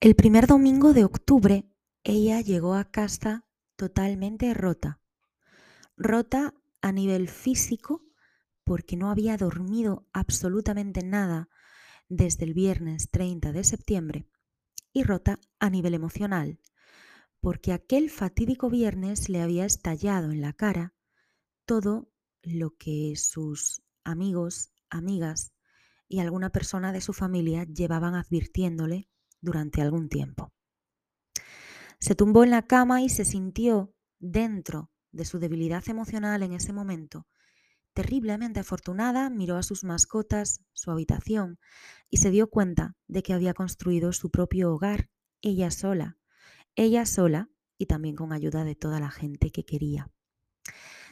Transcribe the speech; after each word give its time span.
El 0.00 0.14
primer 0.14 0.46
domingo 0.46 0.92
de 0.92 1.02
octubre 1.02 1.64
ella 2.04 2.40
llegó 2.40 2.74
a 2.74 2.84
casa 2.84 3.48
totalmente 3.74 4.54
rota. 4.54 5.00
Rota 5.96 6.54
a 6.80 6.92
nivel 6.92 7.28
físico 7.28 8.04
porque 8.62 8.96
no 8.96 9.10
había 9.10 9.36
dormido 9.36 10.06
absolutamente 10.12 11.02
nada 11.02 11.48
desde 12.08 12.44
el 12.44 12.54
viernes 12.54 13.10
30 13.10 13.50
de 13.50 13.64
septiembre 13.64 14.28
y 14.92 15.02
rota 15.02 15.40
a 15.58 15.68
nivel 15.68 15.94
emocional 15.94 16.60
porque 17.40 17.72
aquel 17.72 18.08
fatídico 18.08 18.70
viernes 18.70 19.28
le 19.28 19.42
había 19.42 19.64
estallado 19.64 20.30
en 20.30 20.40
la 20.40 20.52
cara 20.52 20.94
todo 21.64 22.08
lo 22.42 22.76
que 22.76 23.14
sus 23.16 23.82
amigos, 24.04 24.70
amigas 24.90 25.52
y 26.06 26.20
alguna 26.20 26.50
persona 26.50 26.92
de 26.92 27.00
su 27.00 27.12
familia 27.12 27.64
llevaban 27.64 28.14
advirtiéndole 28.14 29.08
durante 29.40 29.82
algún 29.82 30.08
tiempo. 30.08 30.52
Se 32.00 32.14
tumbó 32.14 32.44
en 32.44 32.50
la 32.50 32.62
cama 32.62 33.02
y 33.02 33.08
se 33.08 33.24
sintió 33.24 33.92
dentro 34.18 34.90
de 35.10 35.24
su 35.24 35.38
debilidad 35.38 35.88
emocional 35.88 36.42
en 36.42 36.52
ese 36.52 36.72
momento. 36.72 37.26
Terriblemente 37.92 38.60
afortunada, 38.60 39.30
miró 39.30 39.56
a 39.56 39.62
sus 39.62 39.82
mascotas, 39.82 40.60
su 40.72 40.90
habitación, 40.90 41.58
y 42.08 42.18
se 42.18 42.30
dio 42.30 42.48
cuenta 42.48 42.96
de 43.08 43.22
que 43.22 43.32
había 43.32 43.54
construido 43.54 44.12
su 44.12 44.30
propio 44.30 44.72
hogar, 44.72 45.10
ella 45.40 45.70
sola, 45.70 46.18
ella 46.76 47.06
sola 47.06 47.50
y 47.76 47.86
también 47.86 48.14
con 48.14 48.32
ayuda 48.32 48.64
de 48.64 48.76
toda 48.76 49.00
la 49.00 49.10
gente 49.10 49.50
que 49.50 49.64
quería. 49.64 50.10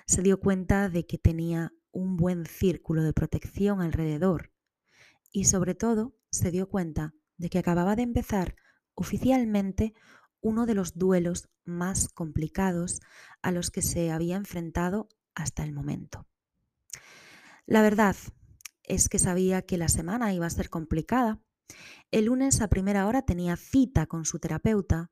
Se 0.06 0.22
dio 0.22 0.38
cuenta 0.38 0.88
de 0.88 1.06
que 1.06 1.18
tenía 1.18 1.72
un 1.90 2.16
buen 2.16 2.46
círculo 2.46 3.02
de 3.02 3.12
protección 3.12 3.80
alrededor 3.80 4.52
y 5.32 5.44
sobre 5.46 5.74
todo 5.74 6.14
se 6.30 6.50
dio 6.50 6.68
cuenta 6.68 7.14
de 7.36 7.50
que 7.50 7.58
acababa 7.58 7.96
de 7.96 8.02
empezar 8.02 8.56
oficialmente 8.94 9.94
uno 10.40 10.66
de 10.66 10.74
los 10.74 10.96
duelos 10.96 11.48
más 11.64 12.08
complicados 12.08 13.00
a 13.42 13.50
los 13.50 13.70
que 13.70 13.82
se 13.82 14.10
había 14.10 14.36
enfrentado 14.36 15.08
hasta 15.34 15.64
el 15.64 15.72
momento. 15.72 16.26
La 17.66 17.82
verdad 17.82 18.16
es 18.84 19.08
que 19.08 19.18
sabía 19.18 19.62
que 19.62 19.76
la 19.76 19.88
semana 19.88 20.32
iba 20.32 20.46
a 20.46 20.50
ser 20.50 20.70
complicada. 20.70 21.40
El 22.10 22.26
lunes 22.26 22.60
a 22.60 22.68
primera 22.68 23.06
hora 23.06 23.22
tenía 23.22 23.56
cita 23.56 24.06
con 24.06 24.24
su 24.24 24.38
terapeuta 24.38 25.10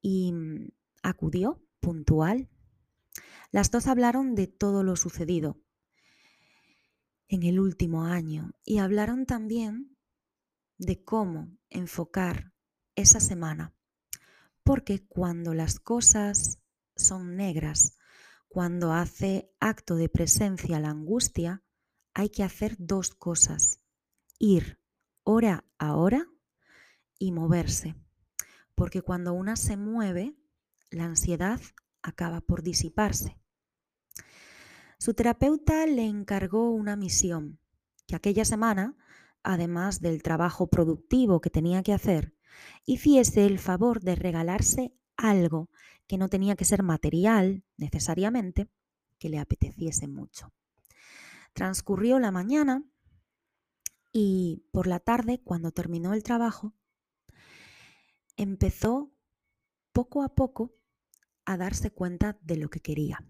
y 0.00 0.32
mm, 0.32 0.68
acudió 1.02 1.62
puntual. 1.80 2.48
Las 3.50 3.70
dos 3.70 3.86
hablaron 3.86 4.34
de 4.34 4.46
todo 4.46 4.82
lo 4.82 4.96
sucedido 4.96 5.60
en 7.28 7.42
el 7.42 7.60
último 7.60 8.04
año 8.04 8.52
y 8.64 8.78
hablaron 8.78 9.26
también 9.26 9.96
de 10.84 11.02
cómo 11.02 11.56
enfocar 11.70 12.52
esa 12.94 13.20
semana 13.20 13.74
porque 14.64 15.06
cuando 15.06 15.54
las 15.54 15.80
cosas 15.80 16.60
son 16.96 17.36
negras, 17.36 17.98
cuando 18.48 18.92
hace 18.92 19.50
acto 19.60 19.96
de 19.96 20.08
presencia 20.08 20.78
la 20.78 20.90
angustia, 20.90 21.62
hay 22.14 22.28
que 22.28 22.44
hacer 22.44 22.76
dos 22.78 23.14
cosas. 23.14 23.80
Ir 24.38 24.80
hora 25.24 25.64
a 25.78 25.94
hora 25.96 26.28
y 27.18 27.32
moverse. 27.32 27.94
Porque 28.74 29.02
cuando 29.02 29.32
una 29.32 29.56
se 29.56 29.76
mueve, 29.76 30.36
la 30.90 31.04
ansiedad 31.04 31.60
acaba 32.02 32.40
por 32.40 32.62
disiparse. 32.62 33.38
Su 34.98 35.14
terapeuta 35.14 35.86
le 35.86 36.04
encargó 36.04 36.70
una 36.70 36.94
misión, 36.96 37.58
que 38.06 38.14
aquella 38.14 38.44
semana, 38.44 38.96
además 39.42 40.00
del 40.00 40.22
trabajo 40.22 40.68
productivo 40.68 41.40
que 41.40 41.50
tenía 41.50 41.82
que 41.82 41.92
hacer, 41.92 42.34
hiciese 42.84 43.46
el 43.46 43.58
favor 43.58 44.00
de 44.00 44.14
regalarse 44.14 44.94
algo 45.16 45.70
que 46.06 46.18
no 46.18 46.28
tenía 46.28 46.56
que 46.56 46.64
ser 46.64 46.82
material 46.82 47.64
necesariamente, 47.76 48.68
que 49.18 49.28
le 49.28 49.38
apeteciese 49.38 50.08
mucho. 50.08 50.52
Transcurrió 51.52 52.18
la 52.18 52.30
mañana 52.30 52.84
y 54.12 54.64
por 54.72 54.86
la 54.86 55.00
tarde, 55.00 55.40
cuando 55.42 55.72
terminó 55.72 56.12
el 56.12 56.22
trabajo, 56.22 56.74
empezó 58.36 59.12
poco 59.92 60.22
a 60.22 60.34
poco 60.34 60.74
a 61.44 61.56
darse 61.56 61.90
cuenta 61.90 62.38
de 62.42 62.56
lo 62.56 62.68
que 62.68 62.80
quería. 62.80 63.24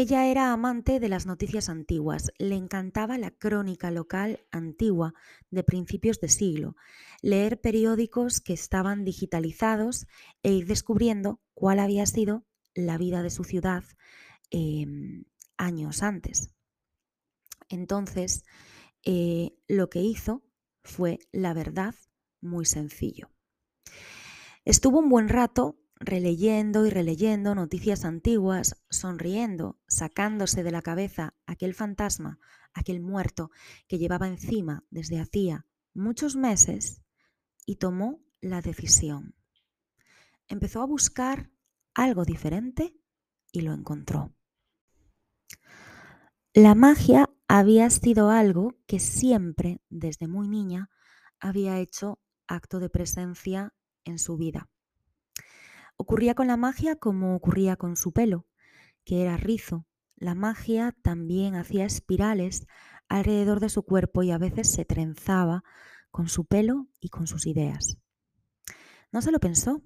Ella 0.00 0.28
era 0.28 0.52
amante 0.52 1.00
de 1.00 1.08
las 1.08 1.26
noticias 1.26 1.68
antiguas, 1.68 2.30
le 2.38 2.54
encantaba 2.54 3.18
la 3.18 3.32
crónica 3.32 3.90
local 3.90 4.46
antigua 4.52 5.12
de 5.50 5.64
principios 5.64 6.20
de 6.20 6.28
siglo, 6.28 6.76
leer 7.20 7.60
periódicos 7.60 8.40
que 8.40 8.52
estaban 8.52 9.04
digitalizados 9.04 10.06
e 10.44 10.52
ir 10.52 10.68
descubriendo 10.68 11.40
cuál 11.52 11.80
había 11.80 12.06
sido 12.06 12.46
la 12.74 12.96
vida 12.96 13.24
de 13.24 13.30
su 13.30 13.42
ciudad 13.42 13.82
em, 14.50 15.24
años 15.56 16.04
antes. 16.04 16.54
Entonces, 17.68 18.44
eh, 19.04 19.56
lo 19.66 19.90
que 19.90 20.00
hizo 20.00 20.44
fue, 20.84 21.18
la 21.32 21.54
verdad, 21.54 21.96
muy 22.40 22.66
sencillo. 22.66 23.32
Estuvo 24.64 25.00
un 25.00 25.08
buen 25.08 25.28
rato 25.28 25.76
releyendo 26.00 26.86
y 26.86 26.90
releyendo 26.90 27.54
noticias 27.54 28.04
antiguas, 28.04 28.82
sonriendo, 28.90 29.78
sacándose 29.88 30.62
de 30.62 30.70
la 30.70 30.82
cabeza 30.82 31.34
aquel 31.46 31.74
fantasma, 31.74 32.38
aquel 32.72 33.00
muerto 33.00 33.50
que 33.88 33.98
llevaba 33.98 34.28
encima 34.28 34.84
desde 34.90 35.20
hacía 35.20 35.66
muchos 35.94 36.36
meses, 36.36 37.02
y 37.66 37.76
tomó 37.76 38.24
la 38.40 38.62
decisión. 38.62 39.34
Empezó 40.46 40.80
a 40.80 40.86
buscar 40.86 41.50
algo 41.92 42.24
diferente 42.24 42.96
y 43.52 43.60
lo 43.60 43.74
encontró. 43.74 44.32
La 46.54 46.74
magia 46.74 47.28
había 47.46 47.90
sido 47.90 48.30
algo 48.30 48.78
que 48.86 49.00
siempre, 49.00 49.82
desde 49.90 50.28
muy 50.28 50.48
niña, 50.48 50.88
había 51.40 51.78
hecho 51.78 52.20
acto 52.46 52.80
de 52.80 52.88
presencia 52.88 53.74
en 54.04 54.18
su 54.18 54.38
vida. 54.38 54.70
Ocurría 56.00 56.36
con 56.36 56.46
la 56.46 56.56
magia 56.56 56.94
como 56.94 57.34
ocurría 57.34 57.74
con 57.74 57.96
su 57.96 58.12
pelo, 58.12 58.46
que 59.04 59.22
era 59.22 59.36
rizo. 59.36 59.84
La 60.14 60.36
magia 60.36 60.96
también 61.02 61.56
hacía 61.56 61.84
espirales 61.84 62.68
alrededor 63.08 63.58
de 63.58 63.68
su 63.68 63.82
cuerpo 63.82 64.22
y 64.22 64.30
a 64.30 64.38
veces 64.38 64.70
se 64.70 64.84
trenzaba 64.84 65.64
con 66.12 66.28
su 66.28 66.46
pelo 66.46 66.86
y 67.00 67.08
con 67.08 67.26
sus 67.26 67.46
ideas. 67.46 67.98
No 69.10 69.22
se 69.22 69.32
lo 69.32 69.40
pensó. 69.40 69.82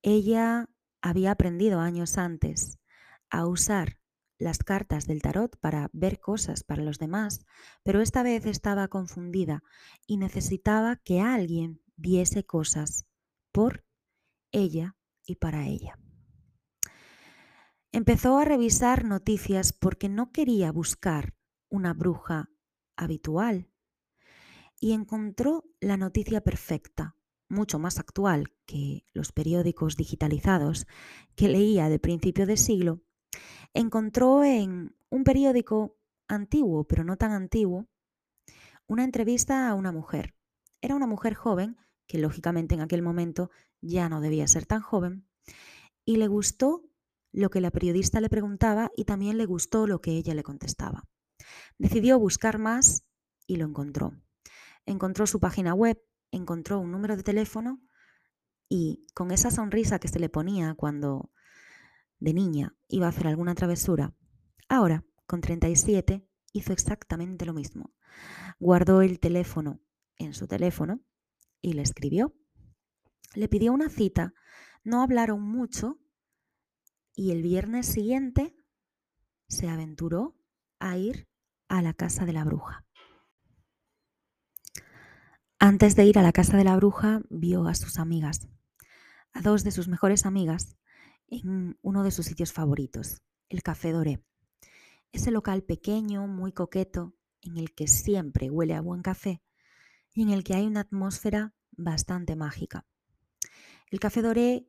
Ella 0.00 0.70
había 1.02 1.32
aprendido 1.32 1.80
años 1.80 2.16
antes 2.16 2.78
a 3.28 3.46
usar 3.46 3.98
las 4.38 4.58
cartas 4.58 5.06
del 5.06 5.20
tarot 5.20 5.58
para 5.60 5.90
ver 5.92 6.20
cosas 6.20 6.64
para 6.64 6.82
los 6.82 6.98
demás, 6.98 7.44
pero 7.82 8.00
esta 8.00 8.22
vez 8.22 8.46
estaba 8.46 8.88
confundida 8.88 9.62
y 10.06 10.16
necesitaba 10.16 10.96
que 10.96 11.20
alguien 11.20 11.82
viese 11.96 12.46
cosas 12.46 13.04
por 13.52 13.84
ella 14.52 14.97
y 15.28 15.36
para 15.36 15.66
ella. 15.66 15.98
Empezó 17.92 18.38
a 18.38 18.44
revisar 18.44 19.04
noticias 19.04 19.72
porque 19.72 20.08
no 20.08 20.32
quería 20.32 20.72
buscar 20.72 21.34
una 21.68 21.94
bruja 21.94 22.50
habitual 22.96 23.68
y 24.80 24.92
encontró 24.92 25.64
la 25.80 25.96
noticia 25.96 26.40
perfecta, 26.40 27.16
mucho 27.48 27.78
más 27.78 27.98
actual 27.98 28.52
que 28.66 29.04
los 29.12 29.32
periódicos 29.32 29.96
digitalizados 29.96 30.86
que 31.34 31.48
leía 31.48 31.88
de 31.88 31.98
principio 31.98 32.46
de 32.46 32.56
siglo, 32.56 33.02
encontró 33.74 34.44
en 34.44 34.96
un 35.10 35.24
periódico 35.24 35.96
antiguo, 36.28 36.84
pero 36.84 37.04
no 37.04 37.16
tan 37.16 37.32
antiguo, 37.32 37.86
una 38.86 39.04
entrevista 39.04 39.68
a 39.68 39.74
una 39.74 39.92
mujer. 39.92 40.34
Era 40.80 40.94
una 40.94 41.06
mujer 41.06 41.34
joven, 41.34 41.76
que 42.06 42.18
lógicamente 42.18 42.74
en 42.74 42.80
aquel 42.80 43.02
momento 43.02 43.50
ya 43.80 44.08
no 44.08 44.20
debía 44.20 44.46
ser 44.46 44.66
tan 44.66 44.80
joven, 44.80 45.26
y 46.04 46.16
le 46.16 46.28
gustó 46.28 46.84
lo 47.32 47.50
que 47.50 47.60
la 47.60 47.70
periodista 47.70 48.20
le 48.20 48.28
preguntaba 48.28 48.90
y 48.96 49.04
también 49.04 49.38
le 49.38 49.46
gustó 49.46 49.86
lo 49.86 50.00
que 50.00 50.12
ella 50.12 50.34
le 50.34 50.42
contestaba. 50.42 51.04
Decidió 51.78 52.18
buscar 52.18 52.58
más 52.58 53.04
y 53.46 53.56
lo 53.56 53.66
encontró. 53.66 54.12
Encontró 54.86 55.26
su 55.26 55.38
página 55.38 55.74
web, 55.74 56.02
encontró 56.30 56.80
un 56.80 56.90
número 56.90 57.16
de 57.16 57.22
teléfono 57.22 57.82
y 58.68 59.06
con 59.14 59.30
esa 59.30 59.50
sonrisa 59.50 59.98
que 59.98 60.08
se 60.08 60.18
le 60.18 60.28
ponía 60.28 60.74
cuando 60.74 61.30
de 62.18 62.34
niña 62.34 62.74
iba 62.88 63.06
a 63.06 63.10
hacer 63.10 63.26
alguna 63.26 63.54
travesura, 63.54 64.14
ahora, 64.68 65.04
con 65.26 65.40
37, 65.40 66.26
hizo 66.52 66.72
exactamente 66.72 67.44
lo 67.44 67.54
mismo. 67.54 67.94
Guardó 68.58 69.02
el 69.02 69.20
teléfono 69.20 69.80
en 70.16 70.34
su 70.34 70.46
teléfono 70.46 71.00
y 71.60 71.74
le 71.74 71.82
escribió 71.82 72.34
le 73.34 73.48
pidió 73.48 73.72
una 73.72 73.88
cita, 73.88 74.34
no 74.84 75.02
hablaron 75.02 75.42
mucho 75.42 75.98
y 77.14 77.32
el 77.32 77.42
viernes 77.42 77.86
siguiente 77.86 78.56
se 79.48 79.68
aventuró 79.68 80.36
a 80.78 80.96
ir 80.96 81.28
a 81.68 81.82
la 81.82 81.94
casa 81.94 82.24
de 82.24 82.32
la 82.32 82.44
bruja. 82.44 82.86
Antes 85.58 85.96
de 85.96 86.04
ir 86.04 86.18
a 86.18 86.22
la 86.22 86.32
casa 86.32 86.56
de 86.56 86.64
la 86.64 86.76
bruja, 86.76 87.22
vio 87.30 87.66
a 87.66 87.74
sus 87.74 87.98
amigas, 87.98 88.48
a 89.32 89.40
dos 89.40 89.64
de 89.64 89.72
sus 89.72 89.88
mejores 89.88 90.24
amigas, 90.24 90.76
en 91.26 91.76
uno 91.82 92.04
de 92.04 92.10
sus 92.10 92.26
sitios 92.26 92.52
favoritos, 92.52 93.22
el 93.48 93.62
Café 93.62 93.92
Doré. 93.92 94.22
Ese 95.10 95.30
local 95.30 95.62
pequeño, 95.62 96.26
muy 96.26 96.52
coqueto, 96.52 97.14
en 97.42 97.56
el 97.56 97.74
que 97.74 97.88
siempre 97.88 98.50
huele 98.50 98.74
a 98.74 98.80
buen 98.80 99.02
café 99.02 99.42
y 100.12 100.22
en 100.22 100.30
el 100.30 100.44
que 100.44 100.54
hay 100.54 100.66
una 100.66 100.80
atmósfera 100.80 101.54
bastante 101.72 102.36
mágica. 102.36 102.86
El 103.90 104.00
Café 104.00 104.22
Doré 104.22 104.68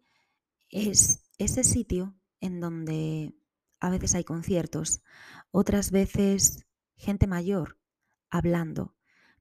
es 0.69 1.29
ese 1.37 1.63
sitio 1.63 2.17
en 2.39 2.59
donde 2.59 3.35
a 3.79 3.89
veces 3.89 4.15
hay 4.15 4.23
conciertos, 4.23 5.01
otras 5.51 5.91
veces 5.91 6.65
gente 6.95 7.27
mayor 7.27 7.79
hablando, 8.29 8.95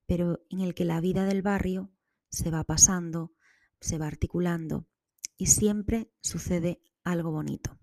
pero 0.07 0.41
en 0.49 0.61
el 0.61 0.75
que 0.75 0.85
la 0.85 1.01
vida 1.01 1.27
del 1.27 1.43
barrio 1.43 1.93
se 2.31 2.51
va 2.51 2.65
pasando, 2.65 3.35
se 3.81 3.99
va 3.99 4.07
articulando 4.07 4.89
y 5.37 5.47
siempre 5.47 6.11
sucede 6.21 6.83
algo 7.05 7.31
bonito. 7.31 7.79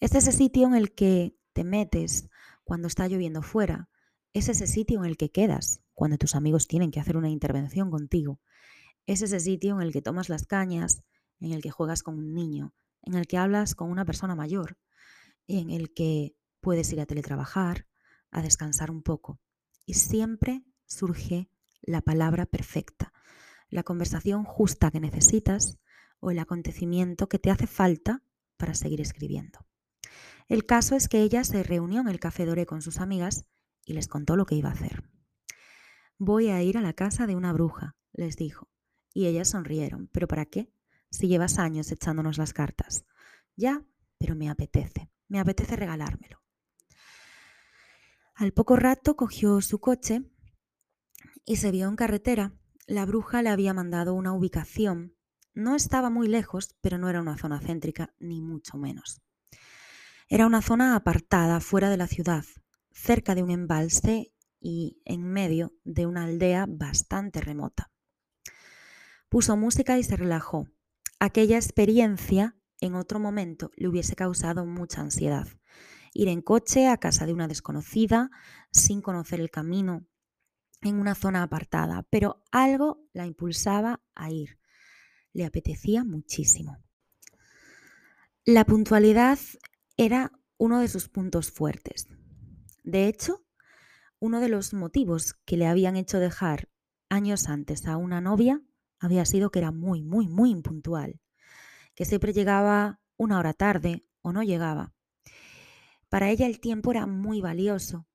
Es 0.00 0.14
ese 0.14 0.32
sitio 0.32 0.66
en 0.66 0.74
el 0.74 0.94
que 0.94 1.36
te 1.52 1.62
metes 1.64 2.28
cuando 2.64 2.88
está 2.88 3.06
lloviendo 3.06 3.42
fuera, 3.42 3.88
es 4.32 4.48
ese 4.48 4.66
sitio 4.66 4.98
en 4.98 5.04
el 5.04 5.16
que 5.16 5.30
quedas 5.30 5.82
cuando 5.92 6.18
tus 6.18 6.34
amigos 6.34 6.66
tienen 6.66 6.90
que 6.90 6.98
hacer 6.98 7.16
una 7.16 7.30
intervención 7.30 7.90
contigo, 7.90 8.40
es 9.06 9.22
ese 9.22 9.40
sitio 9.40 9.74
en 9.74 9.82
el 9.82 9.92
que 9.92 10.02
tomas 10.02 10.28
las 10.28 10.46
cañas, 10.46 11.02
en 11.40 11.52
el 11.52 11.62
que 11.62 11.70
juegas 11.70 12.02
con 12.02 12.18
un 12.18 12.34
niño, 12.34 12.74
en 13.02 13.14
el 13.14 13.26
que 13.26 13.38
hablas 13.38 13.74
con 13.74 13.90
una 13.90 14.04
persona 14.04 14.34
mayor, 14.34 14.78
en 15.46 15.70
el 15.70 15.92
que 15.92 16.34
puedes 16.60 16.92
ir 16.92 17.00
a 17.00 17.06
teletrabajar, 17.06 17.86
a 18.30 18.42
descansar 18.42 18.90
un 18.90 19.02
poco. 19.02 19.40
Y 19.86 19.94
siempre 19.94 20.64
surge 20.86 21.50
la 21.82 22.00
palabra 22.00 22.46
perfecta, 22.46 23.12
la 23.68 23.82
conversación 23.82 24.44
justa 24.44 24.90
que 24.90 25.00
necesitas 25.00 25.78
o 26.20 26.30
el 26.30 26.38
acontecimiento 26.38 27.28
que 27.28 27.38
te 27.38 27.50
hace 27.50 27.66
falta 27.66 28.22
para 28.56 28.74
seguir 28.74 29.00
escribiendo. 29.00 29.66
El 30.48 30.64
caso 30.64 30.96
es 30.96 31.08
que 31.08 31.22
ella 31.22 31.44
se 31.44 31.62
reunió 31.62 32.00
en 32.00 32.08
el 32.08 32.20
Café 32.20 32.46
Doré 32.46 32.66
con 32.66 32.82
sus 32.82 33.00
amigas 33.00 33.46
y 33.84 33.92
les 33.94 34.08
contó 34.08 34.36
lo 34.36 34.46
que 34.46 34.54
iba 34.54 34.70
a 34.70 34.72
hacer. 34.72 35.10
Voy 36.18 36.48
a 36.48 36.62
ir 36.62 36.78
a 36.78 36.82
la 36.82 36.92
casa 36.92 37.26
de 37.26 37.36
una 37.36 37.52
bruja, 37.52 37.96
les 38.12 38.36
dijo. 38.36 38.68
Y 39.14 39.26
ellas 39.26 39.48
sonrieron. 39.48 40.08
¿Pero 40.12 40.28
para 40.28 40.44
qué? 40.44 40.70
Si 41.10 41.28
llevas 41.28 41.58
años 41.58 41.90
echándonos 41.90 42.36
las 42.36 42.52
cartas. 42.52 43.06
Ya, 43.56 43.82
pero 44.18 44.34
me 44.34 44.50
apetece. 44.50 45.10
Me 45.28 45.40
apetece 45.40 45.76
regalármelo. 45.76 46.42
Al 48.34 48.52
poco 48.52 48.76
rato 48.76 49.16
cogió 49.16 49.60
su 49.60 49.78
coche 49.78 50.24
y 51.46 51.56
se 51.56 51.70
vio 51.70 51.88
en 51.88 51.96
carretera. 51.96 52.52
La 52.86 53.06
bruja 53.06 53.42
le 53.42 53.48
había 53.48 53.72
mandado 53.72 54.12
una 54.12 54.34
ubicación. 54.34 55.16
No 55.54 55.76
estaba 55.76 56.10
muy 56.10 56.26
lejos, 56.26 56.76
pero 56.80 56.98
no 56.98 57.08
era 57.08 57.20
una 57.20 57.38
zona 57.38 57.60
céntrica, 57.60 58.12
ni 58.18 58.40
mucho 58.40 58.76
menos. 58.76 59.22
Era 60.28 60.46
una 60.46 60.62
zona 60.62 60.96
apartada, 60.96 61.60
fuera 61.60 61.90
de 61.90 61.96
la 61.96 62.08
ciudad, 62.08 62.44
cerca 62.90 63.36
de 63.36 63.44
un 63.44 63.50
embalse 63.50 64.32
y 64.58 65.00
en 65.04 65.22
medio 65.22 65.72
de 65.84 66.06
una 66.06 66.24
aldea 66.24 66.66
bastante 66.68 67.40
remota. 67.40 67.92
Puso 69.34 69.56
música 69.56 69.98
y 69.98 70.04
se 70.04 70.16
relajó. 70.16 70.68
Aquella 71.18 71.56
experiencia 71.56 72.56
en 72.80 72.94
otro 72.94 73.18
momento 73.18 73.72
le 73.74 73.88
hubiese 73.88 74.14
causado 74.14 74.64
mucha 74.64 75.00
ansiedad. 75.00 75.48
Ir 76.12 76.28
en 76.28 76.40
coche 76.40 76.86
a 76.86 76.98
casa 76.98 77.26
de 77.26 77.32
una 77.32 77.48
desconocida, 77.48 78.30
sin 78.70 79.02
conocer 79.02 79.40
el 79.40 79.50
camino, 79.50 80.06
en 80.82 81.00
una 81.00 81.16
zona 81.16 81.42
apartada, 81.42 82.06
pero 82.10 82.44
algo 82.52 83.08
la 83.12 83.26
impulsaba 83.26 84.00
a 84.14 84.30
ir. 84.30 84.60
Le 85.32 85.44
apetecía 85.44 86.04
muchísimo. 86.04 86.78
La 88.44 88.64
puntualidad 88.64 89.40
era 89.96 90.30
uno 90.58 90.78
de 90.78 90.86
sus 90.86 91.08
puntos 91.08 91.50
fuertes. 91.50 92.06
De 92.84 93.08
hecho, 93.08 93.44
uno 94.20 94.38
de 94.38 94.48
los 94.48 94.74
motivos 94.74 95.34
que 95.44 95.56
le 95.56 95.66
habían 95.66 95.96
hecho 95.96 96.20
dejar 96.20 96.68
años 97.08 97.48
antes 97.48 97.88
a 97.88 97.96
una 97.96 98.20
novia 98.20 98.62
había 99.04 99.24
sido 99.24 99.50
que 99.50 99.58
era 99.58 99.70
muy, 99.70 100.02
muy, 100.02 100.28
muy 100.28 100.50
impuntual 100.50 101.20
que 101.94 102.04
siempre 102.04 102.32
llegaba 102.32 103.00
una 103.16 103.38
hora 103.38 103.52
tarde 103.52 104.04
o 104.22 104.32
no 104.32 104.42
llegaba. 104.42 104.94
Para 106.08 106.30
ella 106.30 106.46
el 106.46 106.60
tiempo 106.60 106.90
era 106.90 107.06
muy 107.06 107.40
valioso 107.40 108.06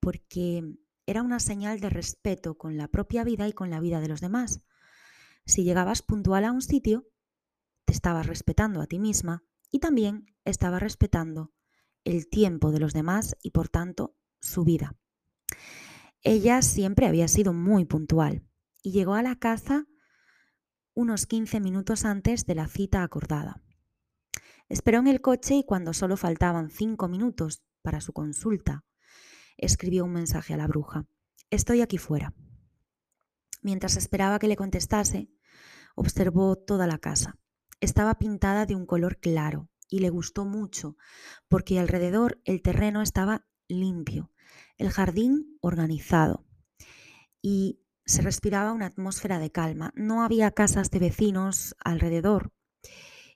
porque 0.00 0.62
era 1.06 1.22
una 1.22 1.40
señal 1.40 1.80
de 1.80 1.90
respeto 1.90 2.56
con 2.56 2.76
la 2.76 2.88
propia 2.88 3.24
vida 3.24 3.48
y 3.48 3.52
con 3.52 3.70
la 3.70 3.80
vida 3.80 4.00
de 4.00 4.08
los 4.08 4.20
demás. 4.20 4.60
Si 5.46 5.64
llegabas 5.64 6.02
puntual 6.02 6.44
a 6.44 6.52
un 6.52 6.62
sitio, 6.62 7.06
te 7.84 7.92
estabas 7.92 8.26
respetando 8.26 8.80
a 8.80 8.86
ti 8.86 8.98
misma 8.98 9.44
y 9.70 9.80
también 9.80 10.26
estabas 10.44 10.82
respetando 10.82 11.52
el 12.04 12.28
tiempo 12.28 12.70
de 12.70 12.80
los 12.80 12.92
demás 12.92 13.36
y 13.42 13.50
por 13.50 13.68
tanto 13.68 14.16
su 14.40 14.64
vida. 14.64 14.96
Ella 16.22 16.62
siempre 16.62 17.06
había 17.06 17.28
sido 17.28 17.52
muy 17.52 17.84
puntual 17.84 18.46
y 18.82 18.92
llegó 18.92 19.14
a 19.14 19.22
la 19.22 19.36
casa 19.36 19.86
unos 20.94 21.26
15 21.26 21.60
minutos 21.60 22.04
antes 22.04 22.46
de 22.46 22.54
la 22.54 22.68
cita 22.68 23.02
acordada. 23.02 23.62
Esperó 24.68 24.98
en 25.00 25.08
el 25.08 25.20
coche 25.20 25.56
y 25.56 25.64
cuando 25.64 25.92
solo 25.92 26.16
faltaban 26.16 26.70
cinco 26.70 27.08
minutos 27.08 27.62
para 27.82 28.00
su 28.00 28.12
consulta, 28.12 28.84
escribió 29.56 30.04
un 30.04 30.12
mensaje 30.12 30.54
a 30.54 30.56
la 30.56 30.66
bruja. 30.66 31.06
Estoy 31.50 31.82
aquí 31.82 31.98
fuera. 31.98 32.34
Mientras 33.60 33.96
esperaba 33.96 34.38
que 34.38 34.48
le 34.48 34.56
contestase, 34.56 35.30
observó 35.94 36.56
toda 36.56 36.86
la 36.86 36.98
casa. 36.98 37.38
Estaba 37.80 38.18
pintada 38.18 38.66
de 38.66 38.74
un 38.74 38.86
color 38.86 39.18
claro 39.18 39.68
y 39.88 39.98
le 39.98 40.10
gustó 40.10 40.44
mucho 40.44 40.96
porque 41.48 41.78
alrededor 41.78 42.40
el 42.44 42.62
terreno 42.62 43.02
estaba 43.02 43.46
limpio, 43.68 44.32
el 44.78 44.90
jardín 44.90 45.58
organizado 45.60 46.46
y 47.42 47.83
se 48.06 48.22
respiraba 48.22 48.72
una 48.72 48.86
atmósfera 48.86 49.38
de 49.38 49.50
calma. 49.50 49.92
No 49.94 50.22
había 50.22 50.50
casas 50.50 50.90
de 50.90 50.98
vecinos 50.98 51.74
alrededor 51.84 52.52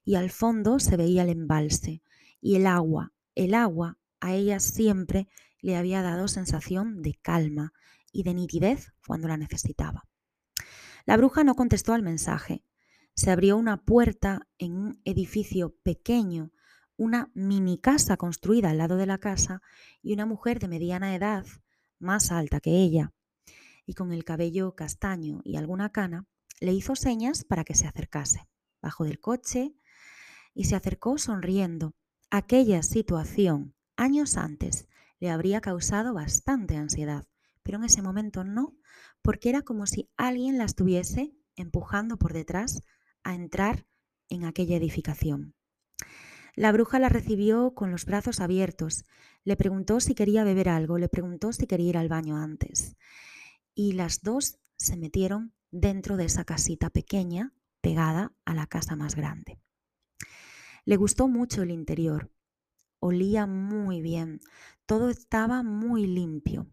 y 0.04 0.14
al 0.14 0.30
fondo 0.30 0.78
se 0.78 0.96
veía 0.96 1.22
el 1.22 1.30
embalse 1.30 2.02
y 2.40 2.56
el 2.56 2.66
agua. 2.66 3.12
El 3.34 3.54
agua 3.54 3.98
a 4.20 4.34
ella 4.34 4.60
siempre 4.60 5.28
le 5.60 5.76
había 5.76 6.02
dado 6.02 6.28
sensación 6.28 7.02
de 7.02 7.14
calma 7.20 7.72
y 8.12 8.22
de 8.22 8.34
nitidez 8.34 8.92
cuando 9.06 9.28
la 9.28 9.36
necesitaba. 9.36 10.04
La 11.04 11.16
bruja 11.16 11.44
no 11.44 11.54
contestó 11.54 11.94
al 11.94 12.02
mensaje. 12.02 12.62
Se 13.14 13.30
abrió 13.30 13.56
una 13.56 13.84
puerta 13.84 14.46
en 14.58 14.76
un 14.76 15.00
edificio 15.04 15.74
pequeño, 15.82 16.52
una 16.96 17.30
mini 17.34 17.78
casa 17.78 18.16
construida 18.16 18.70
al 18.70 18.78
lado 18.78 18.96
de 18.96 19.06
la 19.06 19.18
casa 19.18 19.62
y 20.02 20.12
una 20.12 20.26
mujer 20.26 20.58
de 20.58 20.68
mediana 20.68 21.14
edad, 21.14 21.46
más 21.98 22.30
alta 22.30 22.60
que 22.60 22.70
ella, 22.70 23.12
y 23.88 23.94
con 23.94 24.12
el 24.12 24.22
cabello 24.22 24.74
castaño 24.74 25.40
y 25.44 25.56
alguna 25.56 25.90
cana, 25.90 26.26
le 26.60 26.74
hizo 26.74 26.94
señas 26.94 27.44
para 27.44 27.64
que 27.64 27.74
se 27.74 27.86
acercase. 27.86 28.46
Bajó 28.82 29.04
del 29.04 29.18
coche 29.18 29.74
y 30.52 30.64
se 30.64 30.76
acercó 30.76 31.16
sonriendo. 31.16 31.94
Aquella 32.30 32.82
situación, 32.82 33.74
años 33.96 34.36
antes, 34.36 34.88
le 35.20 35.30
habría 35.30 35.62
causado 35.62 36.12
bastante 36.12 36.76
ansiedad, 36.76 37.24
pero 37.62 37.78
en 37.78 37.84
ese 37.84 38.02
momento 38.02 38.44
no, 38.44 38.76
porque 39.22 39.48
era 39.48 39.62
como 39.62 39.86
si 39.86 40.10
alguien 40.18 40.58
la 40.58 40.64
estuviese 40.64 41.32
empujando 41.56 42.18
por 42.18 42.34
detrás 42.34 42.82
a 43.24 43.34
entrar 43.34 43.86
en 44.28 44.44
aquella 44.44 44.76
edificación. 44.76 45.54
La 46.54 46.72
bruja 46.72 46.98
la 46.98 47.08
recibió 47.08 47.72
con 47.74 47.90
los 47.90 48.04
brazos 48.04 48.40
abiertos, 48.40 49.06
le 49.44 49.56
preguntó 49.56 49.98
si 50.00 50.14
quería 50.14 50.44
beber 50.44 50.68
algo, 50.68 50.98
le 50.98 51.08
preguntó 51.08 51.54
si 51.54 51.66
quería 51.66 51.88
ir 51.88 51.96
al 51.96 52.10
baño 52.10 52.36
antes 52.36 52.98
y 53.78 53.92
las 53.92 54.22
dos 54.22 54.58
se 54.76 54.96
metieron 54.96 55.54
dentro 55.70 56.16
de 56.16 56.24
esa 56.24 56.44
casita 56.44 56.90
pequeña 56.90 57.54
pegada 57.80 58.34
a 58.44 58.52
la 58.52 58.66
casa 58.66 58.96
más 58.96 59.14
grande. 59.14 59.60
Le 60.84 60.96
gustó 60.96 61.28
mucho 61.28 61.62
el 61.62 61.70
interior, 61.70 62.32
olía 62.98 63.46
muy 63.46 64.02
bien, 64.02 64.40
todo 64.84 65.10
estaba 65.10 65.62
muy 65.62 66.08
limpio. 66.08 66.66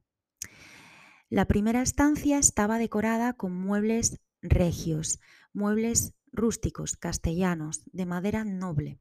La 1.30 1.46
primera 1.46 1.84
estancia 1.84 2.40
estaba 2.40 2.80
decorada 2.80 3.34
con 3.34 3.54
muebles 3.54 4.20
regios, 4.42 5.20
muebles 5.54 6.16
rústicos, 6.32 6.98
castellanos, 6.98 7.84
de 7.86 8.08
madera 8.08 8.44
noble. 8.46 9.00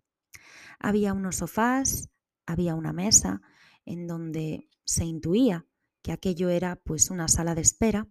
Había 0.79 1.15
unos 1.15 1.37
sofás, 1.37 2.11
había 2.45 2.75
una 2.75 2.93
mesa 2.93 3.41
en 3.87 4.07
donde 4.07 4.69
se 4.85 5.07
intuía 5.07 5.67
que 6.05 6.13
aquello 6.13 6.51
era 6.51 6.77
pues 6.77 7.11
una 7.11 7.29
sala 7.29 7.55
de 7.55 7.63
espera 7.63 8.07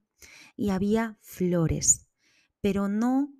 y 0.58 0.72
había 0.72 1.20
flores, 1.22 2.08
pero 2.60 2.88
no 2.88 3.32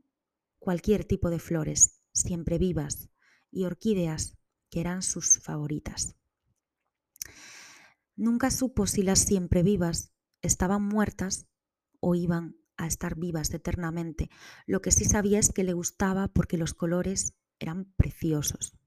cualquier 0.60 1.06
tipo 1.06 1.32
de 1.32 1.40
flores, 1.40 2.02
siempre 2.14 2.60
vivas, 2.60 3.10
y 3.50 3.66
orquídeas, 3.66 4.38
que 4.70 4.80
eran 4.80 5.02
sus 5.02 5.40
favoritas. 5.40 6.16
Nunca 8.16 8.52
supo 8.52 8.86
si 8.86 9.02
las 9.02 9.20
siempre 9.20 9.64
vivas 9.64 10.14
estaban 10.44 10.84
muertas 10.84 11.48
o 12.00 12.14
iban 12.14 12.56
a 12.78 12.86
estar 12.86 13.16
vivas 13.18 13.52
eternamente. 13.56 14.30
Lo 14.68 14.84
que 14.84 14.92
sí 14.92 15.06
sabía 15.06 15.40
es 15.40 15.52
que 15.52 15.64
le 15.64 15.74
gustaba 15.74 16.28
porque 16.28 16.58
los 16.58 16.76
colores 16.76 17.34
eran 17.58 17.92
preciosos. 17.96 18.78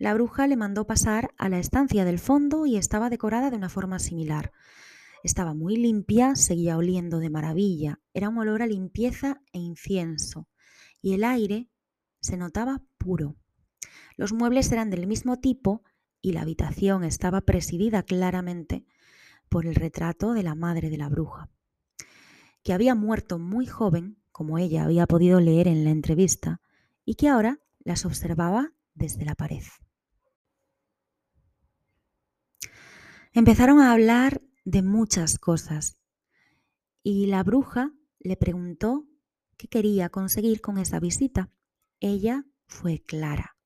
La 0.00 0.14
bruja 0.14 0.46
le 0.46 0.56
mandó 0.56 0.86
pasar 0.86 1.34
a 1.36 1.50
la 1.50 1.58
estancia 1.58 2.06
del 2.06 2.18
fondo 2.18 2.64
y 2.64 2.78
estaba 2.78 3.10
decorada 3.10 3.50
de 3.50 3.58
una 3.58 3.68
forma 3.68 3.98
similar. 3.98 4.50
Estaba 5.22 5.52
muy 5.52 5.76
limpia, 5.76 6.36
seguía 6.36 6.78
oliendo 6.78 7.18
de 7.18 7.28
maravilla. 7.28 8.00
Era 8.14 8.30
un 8.30 8.38
olor 8.38 8.62
a 8.62 8.66
limpieza 8.66 9.42
e 9.52 9.58
incienso. 9.58 10.48
Y 11.02 11.12
el 11.12 11.22
aire 11.22 11.68
se 12.18 12.38
notaba 12.38 12.82
puro. 12.96 13.36
Los 14.16 14.32
muebles 14.32 14.72
eran 14.72 14.88
del 14.88 15.06
mismo 15.06 15.38
tipo 15.38 15.82
y 16.22 16.32
la 16.32 16.40
habitación 16.40 17.04
estaba 17.04 17.42
presidida 17.42 18.02
claramente 18.02 18.86
por 19.50 19.66
el 19.66 19.74
retrato 19.74 20.32
de 20.32 20.42
la 20.42 20.54
madre 20.54 20.88
de 20.88 20.96
la 20.96 21.10
bruja, 21.10 21.50
que 22.62 22.72
había 22.72 22.94
muerto 22.94 23.38
muy 23.38 23.66
joven, 23.66 24.16
como 24.32 24.56
ella 24.56 24.84
había 24.84 25.06
podido 25.06 25.40
leer 25.40 25.68
en 25.68 25.84
la 25.84 25.90
entrevista, 25.90 26.62
y 27.04 27.16
que 27.16 27.28
ahora 27.28 27.60
las 27.80 28.06
observaba 28.06 28.72
desde 28.94 29.26
la 29.26 29.34
pared. 29.34 29.64
Empezaron 33.32 33.78
a 33.78 33.92
hablar 33.92 34.42
de 34.64 34.82
muchas 34.82 35.38
cosas 35.38 36.00
y 37.04 37.26
la 37.26 37.44
bruja 37.44 37.92
le 38.18 38.36
preguntó 38.36 39.06
qué 39.56 39.68
quería 39.68 40.08
conseguir 40.08 40.60
con 40.60 40.78
esa 40.78 40.98
visita. 40.98 41.48
Ella 42.00 42.44
fue 42.66 43.04
clara. 43.06 43.56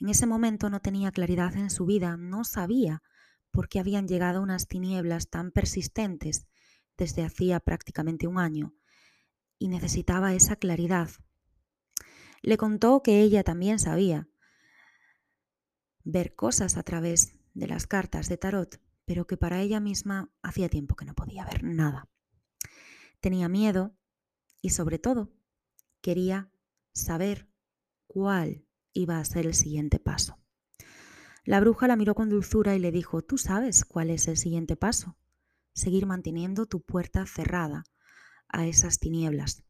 En 0.00 0.08
ese 0.08 0.26
momento 0.26 0.70
no 0.70 0.80
tenía 0.80 1.12
claridad 1.12 1.54
en 1.56 1.68
su 1.68 1.84
vida, 1.84 2.16
no 2.16 2.44
sabía 2.44 3.02
por 3.50 3.68
qué 3.68 3.78
habían 3.78 4.08
llegado 4.08 4.40
unas 4.40 4.68
tinieblas 4.68 5.28
tan 5.28 5.50
persistentes 5.50 6.46
desde 6.96 7.24
hacía 7.24 7.60
prácticamente 7.60 8.26
un 8.26 8.38
año 8.38 8.74
y 9.58 9.68
necesitaba 9.68 10.32
esa 10.32 10.56
claridad. 10.56 11.10
Le 12.40 12.56
contó 12.56 13.02
que 13.02 13.20
ella 13.20 13.44
también 13.44 13.78
sabía 13.78 14.28
ver 16.04 16.34
cosas 16.34 16.78
a 16.78 16.82
través 16.82 17.37
de 17.58 17.66
las 17.66 17.86
cartas 17.86 18.28
de 18.28 18.36
tarot, 18.36 18.80
pero 19.04 19.26
que 19.26 19.36
para 19.36 19.60
ella 19.60 19.80
misma 19.80 20.30
hacía 20.42 20.68
tiempo 20.68 20.94
que 20.94 21.04
no 21.04 21.14
podía 21.14 21.44
ver 21.44 21.64
nada. 21.64 22.08
Tenía 23.20 23.48
miedo 23.48 23.96
y 24.62 24.70
sobre 24.70 24.98
todo 24.98 25.32
quería 26.00 26.50
saber 26.92 27.48
cuál 28.06 28.64
iba 28.92 29.18
a 29.18 29.24
ser 29.24 29.46
el 29.46 29.54
siguiente 29.54 29.98
paso. 29.98 30.38
La 31.44 31.60
bruja 31.60 31.88
la 31.88 31.96
miró 31.96 32.14
con 32.14 32.28
dulzura 32.28 32.76
y 32.76 32.78
le 32.78 32.92
dijo, 32.92 33.22
tú 33.22 33.38
sabes 33.38 33.84
cuál 33.84 34.10
es 34.10 34.28
el 34.28 34.36
siguiente 34.36 34.76
paso, 34.76 35.16
seguir 35.72 36.06
manteniendo 36.06 36.66
tu 36.66 36.82
puerta 36.82 37.26
cerrada 37.26 37.84
a 38.48 38.66
esas 38.66 38.98
tinieblas. 38.98 39.64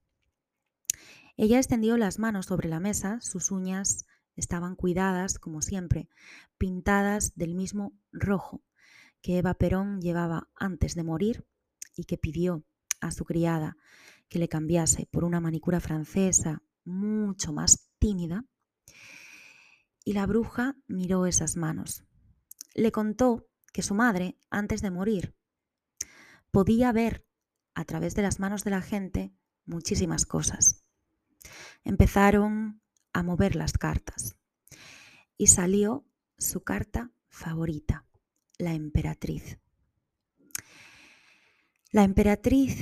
Ella 1.37 1.59
extendió 1.59 1.97
las 1.97 2.18
manos 2.18 2.47
sobre 2.47 2.68
la 2.68 2.80
mesa, 2.80 3.21
sus 3.21 3.50
uñas 3.52 4.04
estaban 4.38 4.76
cuidadas, 4.76 5.38
como 5.38 5.62
siempre, 5.62 6.09
pintadas 6.57 7.35
del 7.35 7.54
mismo 7.54 7.92
rojo 8.12 8.62
que 9.21 9.38
Eva 9.38 9.54
Perón 9.54 10.00
llevaba 10.00 10.49
antes 10.54 10.95
de 10.95 11.02
morir 11.02 11.47
y 11.97 12.04
que 12.04 12.18
pidió 12.18 12.64
a 13.00 13.11
su 13.11 13.25
criada 13.25 13.76
que 14.28 14.38
le 14.38 14.49
cambiase 14.49 15.07
por 15.11 15.25
una 15.25 15.40
manicura 15.40 15.80
francesa 15.80 16.62
mucho 16.85 17.52
más 17.52 17.90
tímida. 17.99 18.45
Y 20.04 20.12
la 20.12 20.26
bruja 20.26 20.76
miró 20.87 21.26
esas 21.26 21.57
manos. 21.57 22.04
Le 22.75 22.92
contó 22.92 23.49
que 23.73 23.83
su 23.83 23.95
madre, 23.95 24.38
antes 24.50 24.83
de 24.83 24.90
morir, 24.90 25.35
podía 26.50 26.92
ver 26.92 27.26
a 27.75 27.85
través 27.85 28.14
de 28.14 28.23
las 28.23 28.38
manos 28.38 28.64
de 28.64 28.71
la 28.71 28.83
gente 28.83 29.35
muchísimas 29.64 30.26
cosas. 30.26 30.85
Empezaron 31.85 32.80
a 33.18 33.25
mover 33.25 33.56
las 33.56 33.72
cartas 33.72 34.37
y 35.37 35.48
salió 35.48 36.06
su 36.38 36.62
carta 36.62 37.10
favorita, 37.28 38.06
la 38.58 38.75
emperatriz. 38.75 39.58
La 41.90 42.04
emperatriz 42.04 42.78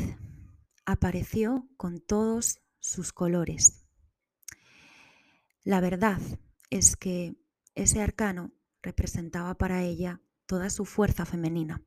apareció 0.84 1.66
con 1.78 2.00
todos 2.00 2.58
sus 2.80 3.14
colores. 3.14 3.86
La 5.64 5.80
verdad 5.80 6.20
es 6.68 6.96
que 6.96 7.34
ese 7.74 8.02
arcano 8.02 8.52
representaba 8.82 9.54
para 9.54 9.84
ella 9.84 10.20
toda 10.44 10.68
su 10.68 10.84
fuerza 10.84 11.24
femenina. 11.24 11.82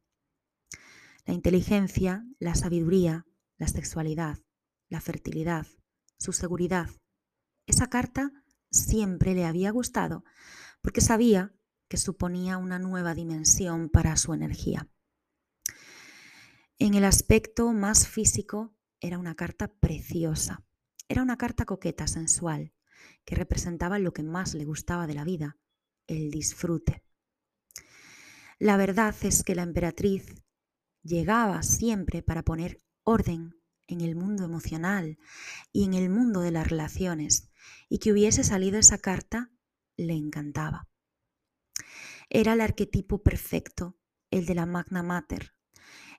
La 1.26 1.36
inteligencia, 1.36 2.26
la 2.40 2.56
sabiduría, 2.56 3.28
la 3.58 3.68
sexualidad, 3.68 4.40
la 4.88 5.02
fertilidad, 5.02 5.68
su 6.18 6.34
seguridad. 6.34 6.90
Esa 7.70 7.88
carta 7.88 8.32
siempre 8.72 9.36
le 9.36 9.46
había 9.46 9.70
gustado 9.70 10.24
porque 10.82 11.02
sabía 11.02 11.54
que 11.88 11.98
suponía 11.98 12.58
una 12.58 12.80
nueva 12.80 13.14
dimensión 13.14 13.90
para 13.90 14.18
su 14.18 14.34
energía. 14.34 14.90
En 16.80 16.96
el 16.96 17.06
aspecto 17.06 17.72
más 17.72 18.08
físico 18.08 18.76
era 19.00 19.20
una 19.20 19.36
carta 19.36 19.68
preciosa. 19.68 20.66
Era 21.08 21.22
una 21.22 21.38
carta 21.38 21.66
coqueta, 21.66 22.08
sensual, 22.08 22.74
que 23.24 23.36
representaba 23.36 24.00
lo 24.00 24.14
que 24.14 24.24
más 24.24 24.56
le 24.56 24.66
gustaba 24.66 25.06
de 25.06 25.14
la 25.14 25.24
vida, 25.24 25.60
el 26.08 26.32
disfrute. 26.32 27.04
La 28.58 28.78
verdad 28.78 29.14
es 29.22 29.44
que 29.44 29.54
la 29.54 29.62
emperatriz 29.62 30.44
llegaba 31.04 31.62
siempre 31.62 32.24
para 32.24 32.42
poner 32.42 32.82
orden 33.04 33.54
en 33.86 34.02
el 34.02 34.16
mundo 34.16 34.44
emocional 34.44 35.20
y 35.72 35.84
en 35.84 35.94
el 35.94 36.10
mundo 36.10 36.42
de 36.42 36.52
las 36.52 36.68
relaciones, 36.68 37.49
y 37.90 38.00
que 38.00 38.12
hubiese 38.12 38.44
salido 38.44 38.80
esa 38.80 38.98
carta 38.98 39.52
le 39.98 40.14
encantaba. 40.14 40.88
Era 42.30 42.54
el 42.54 42.62
arquetipo 42.62 43.24
perfecto, 43.24 43.98
el 44.30 44.46
de 44.46 44.56
la 44.56 44.66
Magna 44.66 45.04
Mater, 45.04 45.54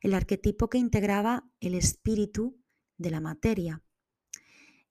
el 0.01 0.15
arquetipo 0.15 0.69
que 0.69 0.79
integraba 0.79 1.49
el 1.61 1.75
espíritu 1.75 2.61
de 2.99 3.11
la 3.11 3.21
materia. 3.21 3.83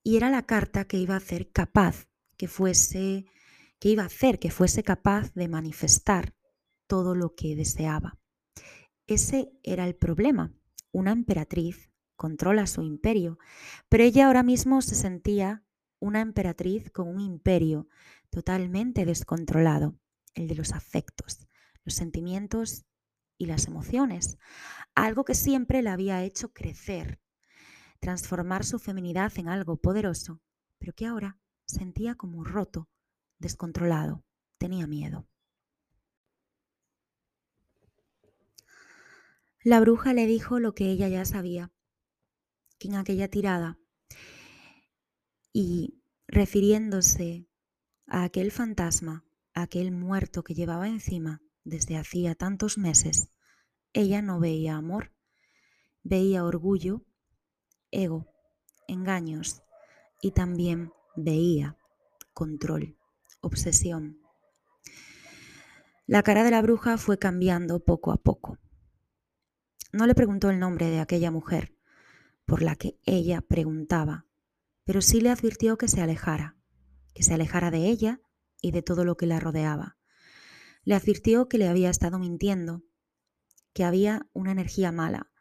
Y 0.04 0.18
era 0.18 0.30
la 0.30 0.46
carta 0.46 0.86
que 0.86 0.98
iba 0.98 1.16
a 1.16 1.18
hacer 1.18 1.51
capaz, 1.51 2.08
que 2.38 2.48
fuese, 2.48 3.25
que 3.80 3.89
iba 3.89 4.04
a 4.04 4.08
hacer 4.08 4.39
que 4.39 4.50
fuese 4.50 4.84
capaz 4.84 5.34
de 5.34 5.48
manifestar 5.50 6.34
todo 6.88 7.16
lo 7.16 7.36
que 7.36 7.56
deseaba. 7.56 8.18
Ese 9.08 9.51
era 9.63 9.86
el 9.86 9.96
problema. 9.96 10.54
Una 10.92 11.12
emperatriz 11.12 11.92
controla 12.16 12.68
su 12.68 12.82
imperio, 12.84 13.39
pero 13.89 14.04
ella 14.04 14.28
ahora 14.28 14.44
mismo 14.44 14.82
se 14.82 14.96
sentía 14.96 15.63
una 16.00 16.22
emperatriz 16.22 16.91
con 16.91 17.08
un 17.08 17.20
imperio 17.20 17.88
totalmente 18.29 19.06
descontrolado 19.06 20.00
el 20.34 20.48
de 20.48 20.56
los 20.56 20.72
afectos, 20.72 21.48
los 21.84 21.96
sentimientos 21.96 22.86
y 23.38 23.46
las 23.46 23.68
emociones, 23.68 24.38
algo 24.96 25.25
que 25.25 25.36
siempre 25.36 25.82
la 25.82 25.94
había 25.94 26.24
hecho 26.24 26.53
crecer, 26.53 27.20
transformar 28.00 28.65
su 28.65 28.79
feminidad 28.79 29.32
en 29.38 29.50
algo 29.50 29.77
poderoso, 29.77 30.41
pero 30.77 30.94
que 30.94 31.06
ahora 31.06 31.38
sentía 31.65 32.15
como 32.15 32.44
roto, 32.44 32.89
descontrolado, 33.38 34.24
tenía 34.58 34.88
miedo. 34.88 35.27
La 39.62 39.82
bruja 39.82 40.13
le 40.13 40.25
dijo 40.25 40.60
lo 40.60 40.74
que 40.74 40.89
ella 40.89 41.10
ya 41.10 41.25
sabía, 41.25 41.72
que 42.77 42.88
en 42.88 42.96
aquella 42.96 43.27
tirada, 43.27 43.77
y 45.51 46.01
refiriéndose 46.27 47.48
a 48.08 48.24
aquel 48.24 48.51
fantasma 48.51 49.25
aquel 49.53 49.91
muerto 49.91 50.44
que 50.44 50.53
llevaba 50.53 50.88
encima 50.88 51.41
desde 51.63 51.98
hacía 51.98 52.36
tantos 52.36 52.77
meses, 52.77 53.29
ella 53.94 54.22
no 54.22 54.39
veía 54.39 54.75
amor, 54.75 55.12
veía 56.03 56.44
orgullo, 56.44 57.03
ego, 57.91 58.32
engaños 58.88 59.63
y 60.22 60.32
también 60.32 60.91
veía 61.15 61.77
control, 62.34 62.98
obsesión. 63.41 64.20
La 66.06 66.24
cara 66.24 66.44
de 66.44 66.51
la 66.51 66.62
bruja 66.62 66.98
fue 66.98 67.20
cambiando 67.20 67.84
poco 67.84 68.12
a 68.12 68.18
poco. 68.18 68.58
No 69.91 70.08
le 70.08 70.15
preguntó 70.15 70.50
el 70.50 70.60
nombre 70.60 70.88
de 70.88 71.00
aquella 71.00 71.32
mujer 71.32 71.75
por 72.46 72.63
la 72.63 72.75
que 72.75 73.00
ella 73.06 73.41
preguntaba, 73.41 74.25
pero 74.89 75.03
sí 75.03 75.22
le 75.22 75.29
advirtió 75.29 75.77
que 75.77 75.88
se 75.88 76.01
alejara, 76.01 76.58
que 77.13 77.22
se 77.22 77.36
alejara 77.36 77.69
de 77.69 77.86
ella 77.89 78.22
y 78.60 78.72
de 78.72 78.81
todo 78.81 79.05
lo 79.05 79.17
que 79.17 79.27
la 79.27 79.39
rodeaba. 79.39 80.00
Le 80.84 80.96
advirtió 80.96 81.48
que 81.48 81.60
le 81.60 81.67
había 81.67 81.91
estado 81.91 82.17
mintiendo, 82.17 82.81
que 83.72 83.84
había 83.84 84.27
una 84.34 84.51
energía 84.51 84.91
mala, 84.91 85.31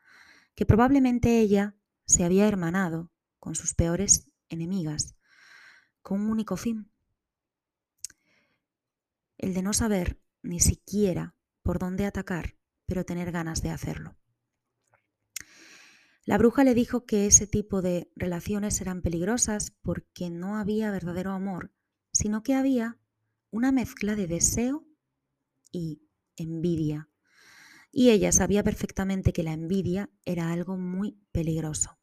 que 0.55 0.67
probablemente 0.67 1.41
ella 1.41 1.79
se 2.05 2.25
había 2.25 2.47
hermanado 2.47 3.11
con 3.39 3.55
sus 3.55 3.75
peores 3.75 4.31
enemigas, 4.51 5.17
con 6.03 6.21
un 6.21 6.29
único 6.29 6.59
fin, 6.59 6.93
el 9.39 9.55
de 9.55 9.63
no 9.63 9.73
saber 9.73 10.21
ni 10.43 10.61
siquiera 10.61 11.35
por 11.63 11.79
dónde 11.79 12.05
atacar, 12.05 12.59
pero 12.85 13.07
tener 13.07 13.33
ganas 13.33 13.63
de 13.63 13.71
hacerlo. 13.71 14.18
La 16.29 16.37
bruja 16.37 16.63
le 16.63 16.75
dijo 16.75 17.07
que 17.07 17.25
ese 17.25 17.47
tipo 17.47 17.81
de 17.81 18.13
relaciones 18.15 18.83
eran 18.83 19.01
peligrosas 19.01 19.71
porque 19.81 20.29
no 20.29 20.59
había 20.59 20.91
verdadero 20.91 21.33
amor, 21.33 21.73
sino 22.13 22.43
que 22.43 22.53
había 22.53 22.99
una 23.51 23.73
mezcla 23.73 24.15
de 24.15 24.27
deseo 24.27 24.87
y 25.73 26.03
envidia. 26.37 27.09
Y 27.91 28.11
ella 28.11 28.31
sabía 28.31 28.63
perfectamente 28.63 29.33
que 29.33 29.43
la 29.43 29.55
envidia 29.55 30.11
era 30.27 30.53
algo 30.53 30.77
muy 30.77 31.19
peligroso. 31.33 31.99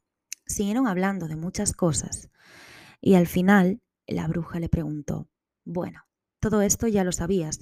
Siguieron 0.47 0.87
hablando 0.87 1.27
de 1.27 1.35
muchas 1.35 1.73
cosas 1.73 2.31
y 3.01 3.13
al 3.13 3.27
final 3.27 3.83
la 4.07 4.27
bruja 4.27 4.59
le 4.59 4.69
preguntó, 4.69 5.29
bueno, 5.65 6.01
todo 6.39 6.63
esto 6.63 6.87
ya 6.87 7.03
lo 7.03 7.11
sabías, 7.11 7.59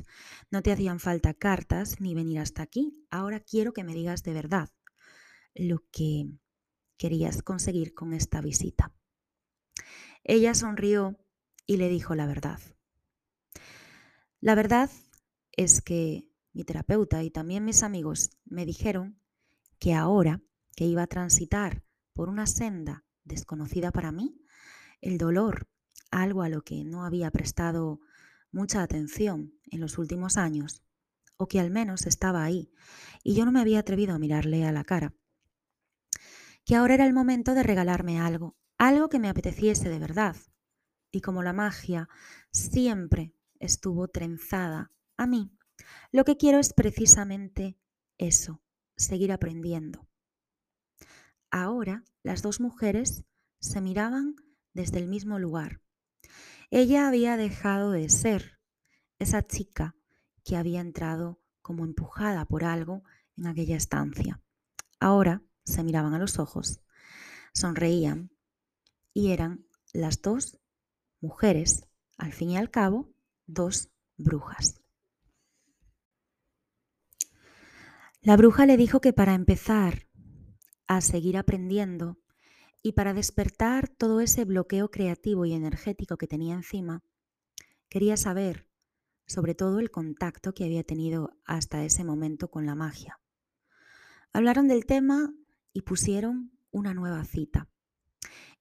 no 0.49 0.61
te 0.61 0.71
hacían 0.71 1.01
falta 1.01 1.33
cartas 1.33 1.99
ni 1.99 2.15
venir 2.15 2.39
hasta 2.39 2.63
aquí, 2.63 3.05
ahora 3.09 3.41
quiero 3.41 3.73
que 3.73 3.83
me 3.83 3.93
digas 3.93 4.23
de 4.23 4.31
verdad 4.31 4.69
lo 5.55 5.83
que 5.91 6.25
querías 7.03 7.43
conseguir 7.43 7.93
con 7.93 8.13
esta 8.13 8.39
visita. 8.39 8.93
Ella 10.23 10.55
sonrió 10.55 11.17
y 11.65 11.75
le 11.75 11.89
dijo 11.89 12.15
la 12.15 12.27
verdad. 12.27 12.61
La 14.39 14.55
verdad 14.55 14.89
es 15.51 15.81
que 15.81 16.29
mi 16.53 16.63
terapeuta 16.63 17.21
y 17.21 17.29
también 17.29 17.65
mis 17.65 17.83
amigos 17.83 18.29
me 18.45 18.65
dijeron 18.65 19.19
que 19.79 19.93
ahora 19.93 20.43
que 20.77 20.85
iba 20.85 21.03
a 21.03 21.07
transitar 21.07 21.83
por 22.13 22.29
una 22.29 22.47
senda 22.47 23.03
desconocida 23.25 23.91
para 23.91 24.13
mí, 24.13 24.39
el 25.01 25.17
dolor, 25.17 25.67
algo 26.09 26.41
a 26.41 26.47
lo 26.47 26.61
que 26.61 26.85
no 26.85 27.03
había 27.03 27.31
prestado 27.31 27.99
mucha 28.49 28.81
atención 28.81 29.59
en 29.65 29.81
los 29.81 29.97
últimos 29.97 30.37
años, 30.37 30.83
o 31.35 31.49
que 31.49 31.59
al 31.59 31.69
menos 31.69 32.05
estaba 32.05 32.45
ahí, 32.45 32.71
y 33.25 33.35
yo 33.35 33.43
no 33.43 33.51
me 33.51 33.59
había 33.59 33.79
atrevido 33.79 34.15
a 34.15 34.19
mirarle 34.19 34.63
a 34.63 34.71
la 34.71 34.85
cara, 34.85 35.13
que 36.65 36.75
ahora 36.75 36.95
era 36.95 37.05
el 37.05 37.13
momento 37.13 37.53
de 37.53 37.63
regalarme 37.63 38.19
algo, 38.19 38.55
algo 38.77 39.09
que 39.09 39.19
me 39.19 39.29
apeteciese 39.29 39.89
de 39.89 39.99
verdad. 39.99 40.35
Y 41.11 41.21
como 41.21 41.43
la 41.43 41.53
magia 41.53 42.09
siempre 42.51 43.33
estuvo 43.59 44.07
trenzada 44.07 44.91
a 45.17 45.27
mí, 45.27 45.51
lo 46.11 46.23
que 46.23 46.37
quiero 46.37 46.59
es 46.59 46.73
precisamente 46.73 47.77
eso, 48.17 48.61
seguir 48.95 49.31
aprendiendo. 49.31 50.07
Ahora 51.51 52.03
las 52.23 52.41
dos 52.41 52.59
mujeres 52.59 53.25
se 53.59 53.81
miraban 53.81 54.35
desde 54.73 54.99
el 54.99 55.07
mismo 55.07 55.39
lugar. 55.39 55.81
Ella 56.71 57.07
había 57.07 57.37
dejado 57.37 57.91
de 57.91 58.09
ser 58.09 58.59
esa 59.19 59.45
chica 59.45 59.95
que 60.43 60.57
había 60.57 60.81
entrado 60.81 61.39
como 61.61 61.85
empujada 61.85 62.45
por 62.45 62.63
algo 62.63 63.03
en 63.37 63.47
aquella 63.47 63.77
estancia. 63.77 64.41
Ahora 64.99 65.43
se 65.63 65.83
miraban 65.83 66.13
a 66.13 66.19
los 66.19 66.39
ojos, 66.39 66.81
sonreían 67.53 68.31
y 69.13 69.31
eran 69.31 69.65
las 69.93 70.21
dos 70.21 70.59
mujeres, 71.21 71.87
al 72.17 72.33
fin 72.33 72.51
y 72.51 72.57
al 72.57 72.69
cabo, 72.71 73.13
dos 73.45 73.91
brujas. 74.17 74.81
La 78.21 78.37
bruja 78.37 78.65
le 78.65 78.77
dijo 78.77 79.01
que 79.01 79.13
para 79.13 79.33
empezar 79.33 80.07
a 80.87 81.01
seguir 81.01 81.37
aprendiendo 81.37 82.19
y 82.81 82.93
para 82.93 83.13
despertar 83.13 83.89
todo 83.89 84.21
ese 84.21 84.45
bloqueo 84.45 84.91
creativo 84.91 85.45
y 85.45 85.53
energético 85.53 86.17
que 86.17 86.27
tenía 86.27 86.55
encima, 86.55 87.03
quería 87.89 88.17
saber 88.17 88.67
sobre 89.25 89.55
todo 89.55 89.79
el 89.79 89.91
contacto 89.91 90.53
que 90.53 90.65
había 90.65 90.83
tenido 90.83 91.37
hasta 91.45 91.83
ese 91.83 92.03
momento 92.03 92.49
con 92.49 92.65
la 92.65 92.75
magia. 92.75 93.19
Hablaron 94.33 94.67
del 94.67 94.85
tema 94.85 95.33
y 95.73 95.81
pusieron 95.81 96.51
una 96.71 96.93
nueva 96.93 97.25
cita. 97.25 97.67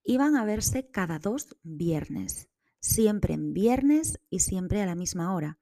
Iban 0.03 0.35
a 0.35 0.43
verse 0.43 0.89
cada 0.89 1.19
dos 1.19 1.55
viernes, 1.63 2.49
siempre 2.79 3.33
en 3.33 3.53
viernes 3.53 4.19
y 4.29 4.39
siempre 4.39 4.81
a 4.81 4.85
la 4.85 4.95
misma 4.95 5.33
hora. 5.33 5.59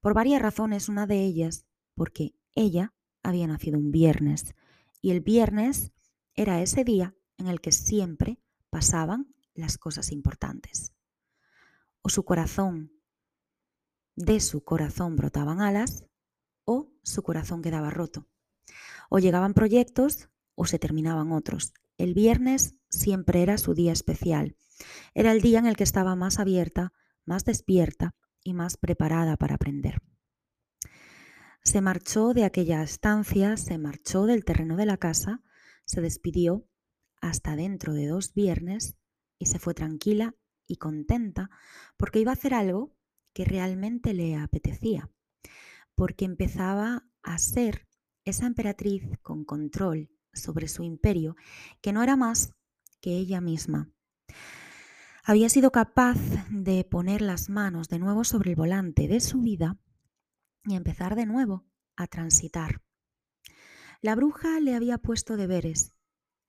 Por 0.00 0.14
varias 0.14 0.42
razones, 0.42 0.88
una 0.88 1.06
de 1.06 1.22
ellas 1.22 1.66
porque 1.94 2.34
ella 2.54 2.94
había 3.22 3.46
nacido 3.46 3.78
un 3.78 3.90
viernes 3.90 4.54
y 5.00 5.10
el 5.10 5.20
viernes 5.20 5.92
era 6.34 6.60
ese 6.62 6.84
día 6.84 7.14
en 7.36 7.46
el 7.46 7.60
que 7.60 7.72
siempre 7.72 8.40
pasaban 8.70 9.34
las 9.54 9.78
cosas 9.78 10.12
importantes. 10.12 10.92
O 12.02 12.08
su 12.08 12.24
corazón, 12.24 12.92
de 14.16 14.40
su 14.40 14.64
corazón 14.64 15.16
brotaban 15.16 15.60
alas, 15.60 16.04
o 16.64 16.92
su 17.02 17.22
corazón 17.22 17.62
quedaba 17.62 17.90
roto. 17.90 18.26
O 19.08 19.18
llegaban 19.18 19.54
proyectos 19.54 20.28
o 20.58 20.66
se 20.66 20.80
terminaban 20.80 21.30
otros. 21.30 21.72
El 21.98 22.14
viernes 22.14 22.74
siempre 22.90 23.42
era 23.42 23.58
su 23.58 23.74
día 23.74 23.92
especial. 23.92 24.56
Era 25.14 25.30
el 25.30 25.40
día 25.40 25.60
en 25.60 25.66
el 25.66 25.76
que 25.76 25.84
estaba 25.84 26.16
más 26.16 26.40
abierta, 26.40 26.92
más 27.24 27.44
despierta 27.44 28.16
y 28.42 28.54
más 28.54 28.76
preparada 28.76 29.36
para 29.36 29.54
aprender. 29.54 30.02
Se 31.62 31.80
marchó 31.80 32.34
de 32.34 32.44
aquella 32.44 32.82
estancia, 32.82 33.56
se 33.56 33.78
marchó 33.78 34.26
del 34.26 34.44
terreno 34.44 34.76
de 34.76 34.86
la 34.86 34.96
casa, 34.96 35.44
se 35.84 36.00
despidió 36.00 36.66
hasta 37.20 37.54
dentro 37.54 37.92
de 37.94 38.08
dos 38.08 38.34
viernes 38.34 38.96
y 39.38 39.46
se 39.46 39.60
fue 39.60 39.74
tranquila 39.74 40.34
y 40.66 40.76
contenta 40.76 41.50
porque 41.96 42.18
iba 42.18 42.32
a 42.32 42.34
hacer 42.34 42.52
algo 42.52 42.96
que 43.32 43.44
realmente 43.44 44.12
le 44.12 44.34
apetecía, 44.34 45.08
porque 45.94 46.24
empezaba 46.24 47.08
a 47.22 47.38
ser 47.38 47.86
esa 48.24 48.46
emperatriz 48.46 49.04
con 49.22 49.44
control 49.44 50.10
sobre 50.38 50.68
su 50.68 50.82
imperio, 50.82 51.36
que 51.80 51.92
no 51.92 52.02
era 52.02 52.16
más 52.16 52.54
que 53.00 53.16
ella 53.16 53.40
misma. 53.40 53.90
Había 55.24 55.48
sido 55.48 55.70
capaz 55.70 56.18
de 56.50 56.84
poner 56.84 57.20
las 57.20 57.50
manos 57.50 57.88
de 57.88 57.98
nuevo 57.98 58.24
sobre 58.24 58.50
el 58.50 58.56
volante 58.56 59.08
de 59.08 59.20
su 59.20 59.42
vida 59.42 59.78
y 60.64 60.74
empezar 60.74 61.16
de 61.16 61.26
nuevo 61.26 61.66
a 61.96 62.06
transitar. 62.06 62.82
La 64.00 64.14
bruja 64.14 64.60
le 64.60 64.74
había 64.74 64.98
puesto 64.98 65.36
deberes, 65.36 65.92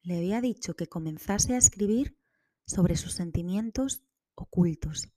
le 0.01 0.17
había 0.17 0.39
dicho 0.39 0.75
que 0.75 0.87
comenzase 0.87 1.55
a 1.55 1.57
escribir 1.57 2.17
sobre 2.65 2.95
sus 2.95 3.13
sentimientos 3.13 4.03
ocultos. 4.35 5.11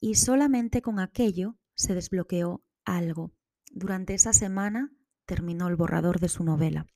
Y 0.00 0.16
solamente 0.16 0.82
con 0.82 0.98
aquello 0.98 1.56
se 1.74 1.94
desbloqueó 1.94 2.64
algo. 2.84 3.32
Durante 3.70 4.14
esa 4.14 4.32
semana 4.32 4.92
terminó 5.26 5.68
el 5.68 5.76
borrador 5.76 6.18
de 6.18 6.28
su 6.28 6.42
novela. 6.44 6.86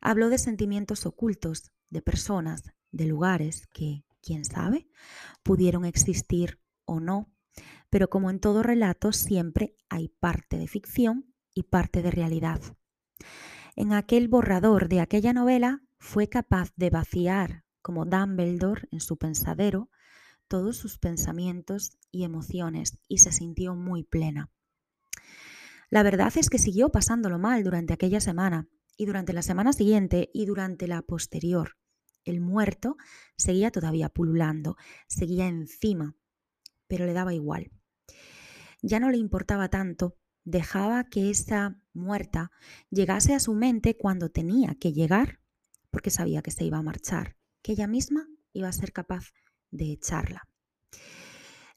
Habló 0.00 0.28
de 0.30 0.38
sentimientos 0.38 1.06
ocultos, 1.06 1.72
de 1.90 2.02
personas, 2.02 2.62
de 2.90 3.06
lugares 3.06 3.66
que, 3.72 4.04
quién 4.22 4.44
sabe, 4.44 4.88
pudieron 5.42 5.84
existir 5.84 6.60
o 6.84 7.00
no, 7.00 7.32
pero 7.90 8.08
como 8.08 8.30
en 8.30 8.40
todo 8.40 8.62
relato 8.62 9.12
siempre 9.12 9.74
hay 9.88 10.08
parte 10.08 10.58
de 10.58 10.68
ficción 10.68 11.34
y 11.54 11.64
parte 11.64 12.02
de 12.02 12.10
realidad. 12.10 12.60
En 13.76 13.92
aquel 13.92 14.28
borrador 14.28 14.88
de 14.88 15.00
aquella 15.00 15.32
novela 15.32 15.82
fue 15.98 16.28
capaz 16.28 16.72
de 16.76 16.90
vaciar, 16.90 17.64
como 17.82 18.04
Dumbledore 18.04 18.88
en 18.90 19.00
su 19.00 19.16
pensadero, 19.16 19.90
todos 20.48 20.76
sus 20.76 20.98
pensamientos 20.98 21.98
y 22.10 22.24
emociones 22.24 22.98
y 23.06 23.18
se 23.18 23.32
sintió 23.32 23.74
muy 23.74 24.02
plena. 24.02 24.50
La 25.90 26.02
verdad 26.02 26.32
es 26.36 26.50
que 26.50 26.58
siguió 26.58 26.90
pasándolo 26.90 27.38
mal 27.38 27.64
durante 27.64 27.94
aquella 27.94 28.20
semana, 28.20 28.68
y 28.98 29.06
durante 29.06 29.32
la 29.32 29.42
semana 29.42 29.72
siguiente 29.72 30.28
y 30.34 30.44
durante 30.44 30.88
la 30.88 31.00
posterior. 31.00 31.76
El 32.24 32.40
muerto 32.40 32.96
seguía 33.36 33.70
todavía 33.70 34.10
pululando, 34.10 34.76
seguía 35.06 35.46
encima, 35.46 36.16
pero 36.88 37.06
le 37.06 37.14
daba 37.14 37.32
igual. 37.32 37.70
Ya 38.82 39.00
no 39.00 39.10
le 39.10 39.16
importaba 39.16 39.68
tanto, 39.68 40.18
dejaba 40.44 41.04
que 41.04 41.30
esa 41.30 41.80
muerta 41.92 42.50
llegase 42.90 43.34
a 43.34 43.40
su 43.40 43.54
mente 43.54 43.96
cuando 43.96 44.30
tenía 44.30 44.74
que 44.74 44.92
llegar, 44.92 45.40
porque 45.90 46.10
sabía 46.10 46.42
que 46.42 46.50
se 46.50 46.64
iba 46.64 46.78
a 46.78 46.82
marchar, 46.82 47.36
que 47.62 47.72
ella 47.72 47.86
misma 47.86 48.28
iba 48.52 48.68
a 48.68 48.72
ser 48.72 48.92
capaz 48.92 49.32
de 49.70 49.92
echarla. 49.92 50.42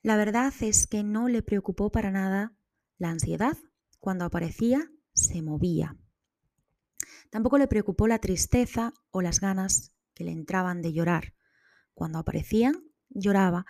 La 0.01 0.17
verdad 0.17 0.51
es 0.61 0.87
que 0.87 1.03
no 1.03 1.27
le 1.27 1.43
preocupó 1.43 1.91
para 1.91 2.09
nada 2.09 2.55
la 2.97 3.11
ansiedad. 3.11 3.57
Cuando 3.99 4.25
aparecía, 4.25 4.91
se 5.13 5.43
movía, 5.43 5.95
Tampoco 7.31 7.57
le 7.57 7.67
preocupó 7.67 8.07
la 8.07 8.19
tristeza 8.19 8.93
o 9.09 9.21
las 9.21 9.39
ganas 9.39 9.93
que 10.13 10.25
le 10.25 10.31
entraban 10.31 10.81
de 10.81 10.93
llorar. 10.93 11.33
Cuando 11.93 12.19
aparecían, 12.19 12.83
lloraba 13.09 13.65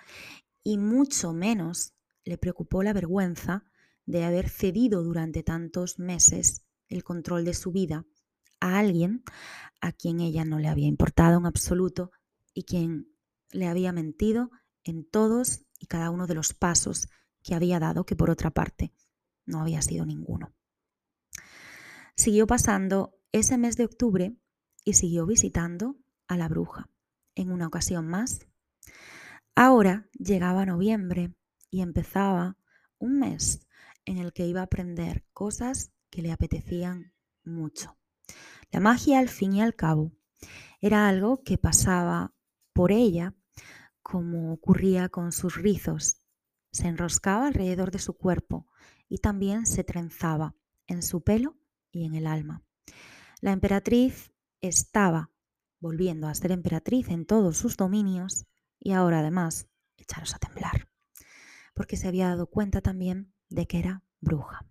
y 0.63 0.77
mucho 0.77 1.31
menos 1.31 1.93
le 2.25 2.37
preocupó 2.37 2.83
la 2.83 2.91
vergüenza 2.91 3.63
de 4.05 4.25
haber 4.25 4.49
cedido 4.49 5.03
durante 5.03 5.43
tantos 5.43 5.99
meses 5.99 6.63
el 6.89 7.03
control 7.03 7.45
de 7.45 7.53
su 7.53 7.71
vida 7.71 8.05
a 8.59 8.79
alguien 8.79 9.23
a 9.79 9.91
quien 9.91 10.19
ella 10.19 10.43
no 10.43 10.59
le 10.59 10.67
había 10.67 10.87
importado 10.87 11.37
en 11.37 11.45
absoluto 11.45 12.11
y 12.53 12.63
quien 12.63 13.15
le 13.51 13.67
había 13.67 13.91
mentido 13.91 14.49
en 14.83 15.05
todos 15.05 15.65
y 15.79 15.85
cada 15.85 16.09
uno 16.09 16.25
de 16.25 16.35
los 16.35 16.53
pasos 16.53 17.09
que 17.43 17.55
había 17.55 17.79
dado, 17.79 18.05
que 18.05 18.15
por 18.15 18.29
otra 18.29 18.51
parte 18.51 18.91
no 19.45 19.61
había 19.61 19.81
sido 19.81 20.05
ninguno. 20.05 20.51
Siguió 22.15 22.45
pasando 22.47 23.20
ese 23.31 23.57
mes 23.57 23.77
de 23.77 23.85
octubre 23.85 24.35
y 24.83 24.93
siguió 24.93 25.25
visitando 25.25 25.97
a 26.27 26.37
la 26.37 26.47
bruja 26.47 26.89
en 27.35 27.51
una 27.51 27.67
ocasión 27.67 28.07
más. 28.07 28.47
Ahora 29.55 30.09
llegaba 30.13 30.65
noviembre 30.65 31.33
y 31.69 31.81
empezaba 31.81 32.57
un 32.97 33.19
mes 33.19 33.67
en 34.05 34.17
el 34.17 34.33
que 34.33 34.47
iba 34.47 34.61
a 34.61 34.65
aprender 34.65 35.25
cosas 35.33 35.91
que 36.09 36.21
le 36.21 36.31
apetecían 36.31 37.13
mucho. 37.43 37.97
La 38.71 38.79
magia, 38.79 39.19
al 39.19 39.29
fin 39.29 39.53
y 39.53 39.61
al 39.61 39.75
cabo, 39.75 40.11
era 40.79 41.07
algo 41.07 41.43
que 41.43 41.57
pasaba 41.57 42.33
por 42.73 42.91
ella 42.91 43.35
como 44.01 44.53
ocurría 44.53 45.09
con 45.09 45.31
sus 45.31 45.55
rizos. 45.55 46.21
Se 46.71 46.87
enroscaba 46.87 47.47
alrededor 47.47 47.91
de 47.91 47.99
su 47.99 48.13
cuerpo 48.17 48.67
y 49.07 49.19
también 49.19 49.65
se 49.65 49.83
trenzaba 49.83 50.55
en 50.87 51.03
su 51.03 51.21
pelo 51.21 51.57
y 51.91 52.05
en 52.05 52.15
el 52.15 52.27
alma. 52.27 52.63
La 53.41 53.53
emperatriz 53.53 54.31
estaba 54.61 55.31
volviendo 55.79 56.27
a 56.27 56.35
ser 56.35 56.51
emperatriz 56.51 57.09
en 57.09 57.25
todos 57.25 57.57
sus 57.57 57.75
dominios 57.75 58.45
y 58.79 58.91
ahora 58.91 59.21
además 59.21 59.67
echaros 59.97 60.35
a 60.35 60.37
temblar, 60.37 60.87
porque 61.73 61.97
se 61.97 62.07
había 62.07 62.27
dado 62.27 62.45
cuenta 62.45 62.81
también 62.81 63.33
de 63.49 63.65
que 63.65 63.79
era 63.79 64.03
bruja. 64.19 64.67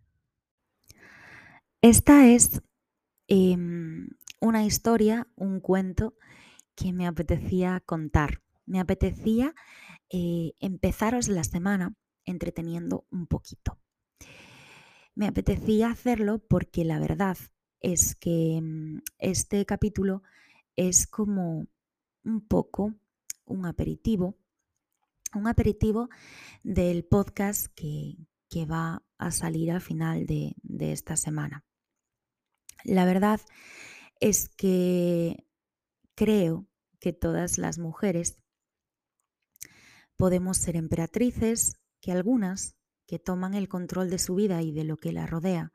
Esta 1.83 2.29
es 2.29 2.63
em, 3.27 4.11
una 4.41 4.65
historia, 4.65 5.27
un 5.35 5.59
cuento 5.59 6.15
que 6.77 6.93
me 6.93 7.09
apetecía 7.09 7.83
contar. 7.85 8.41
Me 8.67 8.79
apetecía 8.79 9.53
eh, 10.11 10.53
empezaros 10.61 11.27
la 11.27 11.43
semana 11.43 11.97
entreteniendo 12.25 13.05
un 13.11 13.27
poquito. 13.27 13.81
Me 15.17 15.27
apetecía 15.27 15.91
hacerlo 15.91 16.39
porque 16.39 16.85
la 16.85 17.01
verdad 17.01 17.37
es 17.81 18.15
que 18.15 18.57
em, 18.57 19.01
este 19.19 19.65
capítulo 19.67 20.23
es 20.77 21.07
como 21.07 21.67
un 22.25 22.47
poco 22.47 22.95
un 23.47 23.67
aperitivo, 23.67 24.39
un 25.35 25.49
aperitivo 25.49 26.09
del 26.63 27.05
podcast 27.05 27.67
que, 27.75 28.17
va 28.69 29.05
a 29.17 29.31
salir 29.31 29.71
al 29.71 29.81
final 29.81 30.27
de, 30.27 30.55
de 30.63 30.93
esta 30.93 31.17
semana. 31.17 31.65
La 32.85 33.05
verdad 33.05 33.41
es 34.19 34.49
que 34.49 35.47
creo 36.17 36.67
que 36.99 37.13
todas 37.13 37.59
las 37.59 37.79
mujeres 37.79 38.39
podemos 40.17 40.59
ser 40.59 40.77
emperatrices, 40.77 41.77
que 42.01 42.13
algunas 42.13 42.77
que 43.07 43.19
toman 43.19 43.55
el 43.55 43.69
control 43.69 44.11
de 44.11 44.19
su 44.19 44.35
vida 44.35 44.63
y 44.63 44.73
de 44.73 44.85
lo 44.85 44.99
que 44.99 45.13
la 45.13 45.27
rodea 45.27 45.73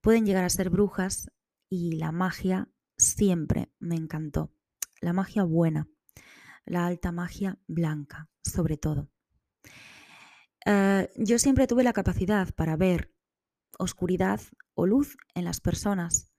pueden 0.00 0.26
llegar 0.26 0.44
a 0.44 0.50
ser 0.50 0.70
brujas 0.70 1.30
y 1.68 1.92
la 1.96 2.12
magia 2.12 2.68
siempre 2.96 3.72
me 3.78 3.96
encantó. 3.96 4.52
La 5.00 5.12
magia 5.12 5.44
buena, 5.44 5.88
la 6.64 6.86
alta 6.86 7.12
magia 7.12 7.58
blanca, 7.66 8.28
sobre 8.42 8.76
todo. 8.76 9.10
Eh, 10.66 11.10
yo 11.16 11.38
siempre 11.38 11.66
tuve 11.66 11.84
la 11.84 11.92
capacidad 11.92 12.52
para 12.54 12.76
ver 12.76 13.14
oscuridad 13.78 14.40
o 14.74 14.86
luz 14.86 15.16
en 15.34 15.44
las 15.44 15.60
personas 15.60 16.30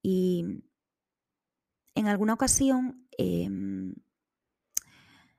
y 0.00 0.64
en 1.94 2.08
alguna 2.08 2.32
ocasión 2.32 3.06
em, 3.18 3.94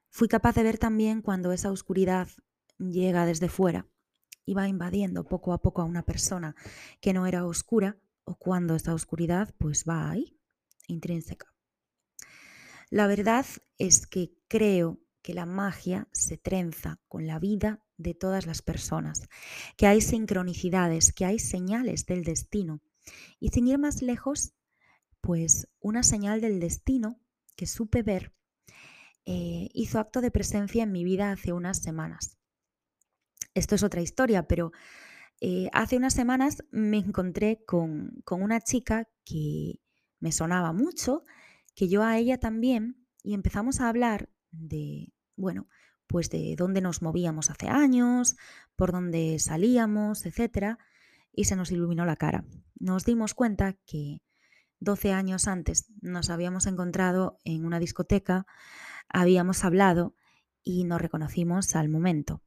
fui 0.10 0.28
capaz 0.28 0.54
de 0.54 0.64
ver 0.64 0.78
también 0.78 1.24
cuando 1.24 1.52
esa 1.52 1.72
oscuridad 1.72 2.28
llega 2.78 3.26
desde 3.26 3.50
fuera 3.50 3.88
va 4.52 4.68
invadiendo 4.68 5.24
poco 5.24 5.54
a 5.54 5.62
poco 5.62 5.82
a 5.82 5.86
una 5.86 6.04
persona 6.04 6.56
que 7.00 7.14
no 7.14 7.26
era 7.26 7.46
oscura 7.46 7.98
o 8.26 8.36
cuando 8.36 8.76
esa 8.76 8.94
oscuridad 8.94 9.56
pues 9.58 9.86
va 9.88 10.10
ahí 10.10 10.38
intrínseca. 10.88 11.54
La 12.90 13.08
verdad 13.08 13.46
es 13.78 14.06
que 14.06 14.34
creo 14.48 15.00
que 15.22 15.34
la 15.34 15.46
magia 15.46 16.08
se 16.12 16.38
trenza 16.38 17.00
con 17.08 17.26
la 17.26 17.40
vida 17.40 17.84
de 17.98 18.14
todas 18.14 18.46
las 18.46 18.62
personas, 18.62 19.30
que 19.78 19.88
hay 19.88 20.02
sincronicidades, 20.02 21.14
que 21.14 21.26
hay 21.26 21.40
señales 21.40 22.06
del 22.06 22.24
destino. 22.24 22.82
Y 23.40 23.50
sin 23.50 23.68
ir 23.68 23.80
más 23.80 24.02
lejos, 24.02 24.54
pues 25.22 25.70
una 25.80 26.04
señal 26.04 26.42
del 26.42 26.60
destino 26.60 27.20
que 27.56 27.66
supe 27.66 28.04
ver 28.04 28.34
eh, 29.26 29.70
hizo 29.74 30.00
acto 30.00 30.20
de 30.20 30.32
presencia 30.32 30.84
en 30.84 30.92
mi 30.92 31.06
vida 31.06 31.32
hace 31.32 31.54
unas 31.54 31.82
semanas. 31.82 32.38
Esto 33.54 33.76
es 33.76 33.84
otra 33.84 34.02
historia, 34.02 34.48
pero 34.48 34.72
eh, 35.42 35.70
hace 35.74 35.98
unas 35.98 36.14
semanas 36.14 36.64
me 36.72 36.98
encontré 36.98 37.64
con, 37.66 38.22
con 38.26 38.42
una 38.42 38.62
chica 38.62 39.10
que 39.26 39.80
me 40.20 40.32
sonaba 40.32 40.74
mucho, 40.74 41.24
que 41.76 41.88
yo 41.88 42.04
a 42.04 42.18
ella 42.18 42.38
también, 42.40 43.06
y 43.24 43.34
empezamos 43.34 43.82
a 43.82 43.90
hablar 43.90 44.30
de, 44.52 45.14
bueno, 45.36 45.68
pues 46.08 46.30
de 46.30 46.56
dónde 46.58 46.82
nos 46.82 47.02
movíamos 47.02 47.50
hace 47.50 47.68
años, 47.68 48.36
por 48.76 48.92
dónde 48.92 49.38
salíamos, 49.40 50.26
etcétera, 50.26 50.78
y 51.32 51.46
se 51.46 51.56
nos 51.56 51.72
iluminó 51.72 52.06
la 52.06 52.16
cara. 52.16 52.46
Nos 52.80 53.06
dimos 53.06 53.34
cuenta 53.34 53.74
que 53.86 54.22
12 54.80 55.14
años 55.14 55.48
antes 55.48 55.88
nos 56.02 56.30
habíamos 56.30 56.68
encontrado 56.68 57.40
en 57.44 57.66
una 57.66 57.80
discoteca, 57.80 58.46
habíamos 59.10 59.64
hablado 59.64 60.16
y 60.64 60.84
nos 60.84 61.02
reconocimos 61.02 61.76
al 61.76 61.90
momento. 61.90 62.42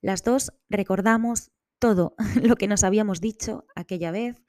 Las 0.00 0.22
dos 0.22 0.52
recordamos 0.68 1.50
todo 1.78 2.14
lo 2.42 2.56
que 2.56 2.68
nos 2.68 2.84
habíamos 2.84 3.20
dicho 3.20 3.66
aquella 3.74 4.10
vez, 4.10 4.42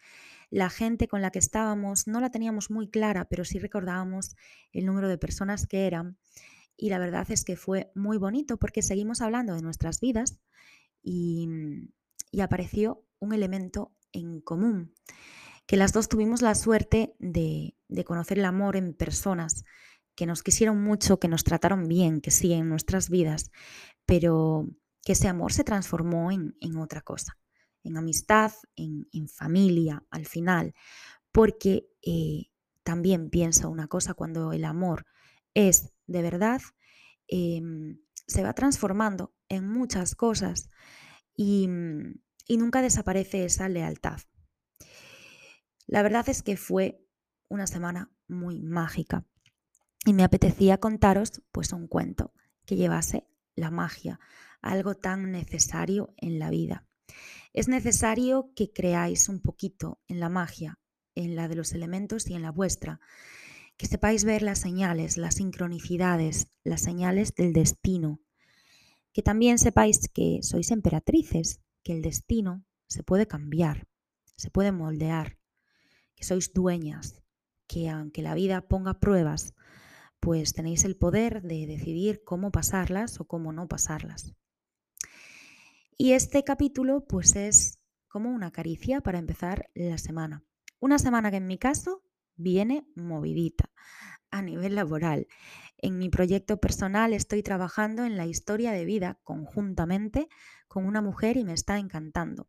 la 0.50 0.70
gente 0.70 1.08
con 1.08 1.22
la 1.22 1.32
que 1.32 1.40
estábamos 1.40 2.08
no 2.08 2.22
la 2.22 2.32
teníamos 2.32 2.72
muy 2.72 2.90
clara, 2.90 3.26
pero 3.26 3.44
sí 3.44 3.60
recordábamos 3.60 4.36
el 4.72 4.86
número 4.86 5.10
de 5.10 5.18
personas 5.18 5.68
que 5.68 5.88
eran. 5.88 6.18
Y 6.78 6.90
la 6.90 7.00
verdad 7.00 7.30
es 7.30 7.44
que 7.44 7.58
fue 7.58 7.92
muy 7.96 8.18
bonito 8.18 8.58
porque 8.58 8.82
seguimos 8.82 9.22
hablando 9.22 9.56
de 9.56 9.62
nuestras 9.62 10.00
vidas 10.00 10.40
y, 11.04 11.50
apareció 12.42 13.04
un 13.20 13.34
elemento 13.34 13.96
en 14.12 14.42
común, 14.42 14.94
que 15.66 15.76
las 15.76 15.92
dos 15.92 16.08
tuvimos 16.08 16.42
la 16.42 16.54
suerte 16.54 17.16
de, 17.20 17.76
conocer 18.06 18.38
el 18.38 18.46
amor 18.46 18.76
en 18.78 18.94
personas 18.94 19.66
que 20.16 20.28
nos 20.28 20.44
quisieron 20.44 20.82
mucho, 20.82 21.20
que 21.20 21.28
nos 21.28 21.44
trataron 21.44 21.88
bien, 21.88 22.22
que 22.22 22.32
sí, 22.32 22.54
en 22.54 22.70
nuestras 22.70 23.10
vidas, 23.10 23.52
pero 24.06 24.70
que 25.08 25.14
ese 25.14 25.30
amor 25.30 25.54
se 25.54 25.64
transformó 25.64 26.32
en 26.34 26.78
otra 26.78 27.00
cosa 27.00 27.38
en 27.88 27.98
amistad, 27.98 28.52
en, 28.76 29.28
familia, 29.30 30.04
al 30.10 30.26
final, 30.26 30.74
porque 31.32 31.88
eh, 32.02 32.52
también 32.84 33.30
pienso 33.30 33.70
una 33.70 33.88
cosa, 33.88 34.14
cuando 34.14 34.52
el 34.54 34.66
amor 34.66 35.06
es 35.54 35.94
de 36.06 36.22
verdad, 36.22 36.62
em, 37.28 38.00
se 38.28 38.44
va 38.44 38.54
transformando 38.54 39.34
en 39.50 39.68
muchas 39.68 40.16
cosas 40.16 40.70
y, 41.36 41.70
y 42.48 42.58
nunca 42.58 42.82
desaparece 42.82 43.46
esa 43.46 43.70
lealtad. 43.70 44.20
La 45.86 46.04
verdad 46.04 46.28
es 46.30 46.44
que 46.44 46.58
fue 46.58 47.02
una 47.50 47.68
semana 47.68 48.12
muy 48.28 48.62
mágica 48.62 49.26
y 50.06 50.14
me 50.14 50.24
apetecía 50.24 50.78
contaros 50.78 51.42
pues 51.52 51.72
un 51.72 51.88
cuento 51.88 52.34
que 52.66 52.76
llevase 52.76 53.26
la 53.56 53.72
magia, 53.72 54.20
algo 54.62 54.96
tan 54.96 55.32
necesario 55.32 56.14
en 56.18 56.40
la 56.40 56.50
vida. 56.50 56.86
Es 57.54 57.68
necesario 57.68 58.52
que 58.56 58.72
creáis 58.72 59.30
un 59.30 59.42
poquito 59.42 60.00
en 60.08 60.20
la 60.20 60.30
magia, 60.30 60.80
en 61.16 61.36
la 61.36 61.48
de 61.48 61.56
los 61.56 61.74
elementos 61.74 62.28
y 62.28 62.34
en 62.34 62.42
la 62.42 62.52
vuestra, 62.52 63.00
que 63.78 63.88
sepáis 63.88 64.26
ver 64.26 64.42
las 64.42 64.60
señales, 64.60 65.18
las 65.18 65.36
sincronicidades, 65.36 66.50
las 66.64 66.82
señales 66.82 67.34
del 67.36 67.54
destino, 67.54 68.20
que 69.14 69.22
también 69.22 69.58
sepáis 69.60 70.08
que 70.10 70.40
sois 70.42 70.72
emperatrices, 70.72 71.62
que 71.84 71.94
el 71.94 72.02
destino 72.02 72.66
se 72.88 73.04
puede 73.04 73.28
cambiar, 73.28 73.88
se 74.36 74.52
puede 74.52 74.72
moldear, 74.72 75.38
que 76.16 76.24
sois 76.24 76.54
dueñas, 76.54 77.24
que 77.68 77.90
aunque 77.90 78.22
la 78.22 78.34
vida 78.34 78.68
ponga 78.68 79.00
pruebas, 79.00 79.54
pues 80.20 80.54
tenéis 80.54 80.84
el 80.84 80.98
poder 80.98 81.42
de 81.44 81.68
decidir 81.68 82.24
cómo 82.24 82.52
pasarlas 82.52 83.20
o 83.20 83.26
cómo 83.26 83.54
no 83.54 83.68
pasarlas. 83.68 84.34
Y 86.00 86.14
este 86.14 86.44
capítulo 86.44 87.08
pues 87.08 87.36
es 87.36 87.80
como 88.08 88.30
una 88.30 88.52
caricia 88.52 89.02
para 89.02 89.18
empezar 89.18 89.72
la 89.74 89.98
semana. 89.98 90.44
Una 90.80 91.00
semana 91.00 91.32
que 91.32 91.38
en 91.38 91.48
mi 91.48 91.58
caso 91.58 92.04
viene 92.36 92.88
movidita 92.96 93.72
a 94.30 94.44
nivel 94.44 94.76
laboral. 94.76 95.26
En 95.76 95.98
mi 95.98 96.10
proyecto 96.10 96.58
personal 96.58 97.14
estoy 97.14 97.42
trabajando 97.42 98.06
en 98.06 98.16
la 98.16 98.28
historia 98.28 98.74
de 98.74 98.86
vida 98.86 99.20
conjuntamente 99.24 100.30
con 100.68 100.86
una 100.86 101.02
mujer 101.02 101.36
y 101.36 101.44
me 101.44 101.54
está 101.54 101.80
encantando. 101.80 102.48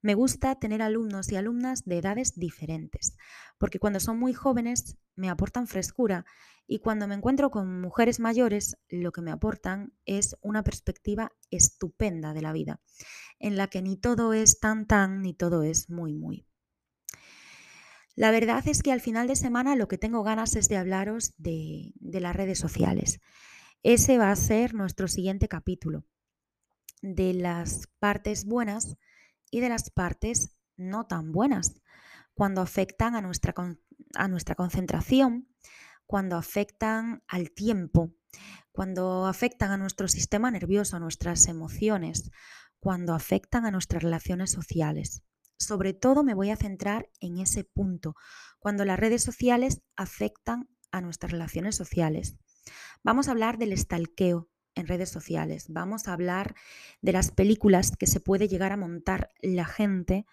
Me 0.00 0.14
gusta 0.14 0.54
tener 0.60 0.80
alumnos 0.80 1.32
y 1.32 1.36
alumnas 1.36 1.84
de 1.84 1.98
edades 1.98 2.38
diferentes, 2.38 3.16
porque 3.58 3.80
cuando 3.80 3.98
son 3.98 4.20
muy 4.20 4.34
jóvenes 4.34 4.98
me 5.16 5.30
aportan 5.30 5.66
frescura 5.66 6.26
y 6.66 6.78
cuando 6.78 7.06
me 7.06 7.14
encuentro 7.14 7.50
con 7.50 7.80
mujeres 7.80 8.20
mayores 8.20 8.76
lo 8.88 9.12
que 9.12 9.20
me 9.20 9.30
aportan 9.30 9.92
es 10.06 10.36
una 10.40 10.62
perspectiva 10.62 11.32
estupenda 11.50 12.32
de 12.32 12.42
la 12.42 12.52
vida, 12.52 12.80
en 13.38 13.56
la 13.56 13.68
que 13.68 13.82
ni 13.82 13.96
todo 13.96 14.32
es 14.32 14.60
tan 14.60 14.86
tan 14.86 15.22
ni 15.22 15.34
todo 15.34 15.62
es 15.62 15.90
muy 15.90 16.14
muy. 16.14 16.46
La 18.16 18.30
verdad 18.30 18.66
es 18.68 18.82
que 18.82 18.92
al 18.92 19.00
final 19.00 19.26
de 19.26 19.36
semana 19.36 19.74
lo 19.74 19.88
que 19.88 19.98
tengo 19.98 20.22
ganas 20.22 20.54
es 20.54 20.68
de 20.68 20.76
hablaros 20.76 21.34
de, 21.36 21.92
de 21.96 22.20
las 22.20 22.36
redes 22.36 22.58
sociales. 22.58 23.20
Ese 23.82 24.18
va 24.18 24.30
a 24.30 24.36
ser 24.36 24.72
nuestro 24.72 25.08
siguiente 25.08 25.48
capítulo, 25.48 26.04
de 27.02 27.34
las 27.34 27.88
partes 27.98 28.46
buenas 28.46 28.96
y 29.50 29.60
de 29.60 29.68
las 29.68 29.90
partes 29.90 30.56
no 30.76 31.06
tan 31.06 31.32
buenas, 31.32 31.82
cuando 32.34 32.60
afectan 32.60 33.14
a 33.14 33.20
nuestra, 33.20 33.54
a 34.14 34.28
nuestra 34.28 34.54
concentración, 34.54 35.48
cuando 36.14 36.36
afectan 36.36 37.24
al 37.26 37.50
tiempo, 37.50 38.14
cuando 38.70 39.26
afectan 39.26 39.72
a 39.72 39.76
nuestro 39.76 40.06
sistema 40.06 40.48
nervioso, 40.52 40.96
a 40.96 41.00
nuestras 41.00 41.48
emociones, 41.48 42.30
cuando 42.78 43.14
afectan 43.14 43.66
a 43.66 43.72
nuestras 43.72 44.04
relaciones 44.04 44.52
sociales. 44.52 45.24
Sobre 45.58 45.92
todo 45.92 46.22
me 46.22 46.34
voy 46.34 46.50
a 46.50 46.56
centrar 46.56 47.10
en 47.18 47.38
ese 47.38 47.64
punto, 47.64 48.14
cuando 48.60 48.84
las 48.84 48.96
redes 48.96 49.24
sociales 49.24 49.82
afectan 49.96 50.68
a 50.92 51.00
nuestras 51.00 51.32
relaciones 51.32 51.74
sociales. 51.74 52.36
Vamos 53.02 53.26
a 53.26 53.32
hablar 53.32 53.58
del 53.58 53.72
estalqueo 53.72 54.48
en 54.76 54.86
redes 54.86 55.10
sociales, 55.10 55.66
vamos 55.68 56.06
a 56.06 56.12
hablar 56.12 56.54
de 57.02 57.10
las 57.10 57.32
películas 57.32 57.90
que 57.96 58.06
se 58.06 58.20
puede 58.20 58.46
llegar 58.46 58.70
a 58.70 58.76
montar 58.76 59.30
la 59.42 59.64
gente 59.64 60.26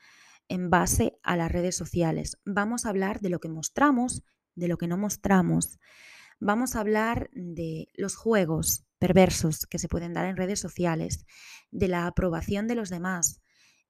en 0.47 0.69
base 0.69 1.17
a 1.23 1.35
las 1.37 1.51
redes 1.51 1.75
sociales. 1.75 2.37
Vamos 2.45 2.85
a 2.85 2.89
hablar 2.89 3.19
de 3.19 3.29
lo 3.29 3.39
que 3.39 3.49
mostramos, 3.49 4.23
de 4.61 4.67
lo 4.67 4.77
que 4.77 4.87
no 4.87 4.95
mostramos. 4.95 5.79
Vamos 6.39 6.75
a 6.75 6.81
hablar 6.81 7.31
de 7.33 7.89
los 7.95 8.15
juegos 8.15 8.85
perversos 8.99 9.65
que 9.65 9.79
se 9.79 9.87
pueden 9.87 10.13
dar 10.13 10.27
en 10.27 10.37
redes 10.37 10.59
sociales, 10.59 11.25
de 11.71 11.87
la 11.87 12.05
aprobación 12.05 12.67
de 12.67 12.75
los 12.75 12.89
demás. 12.89 13.41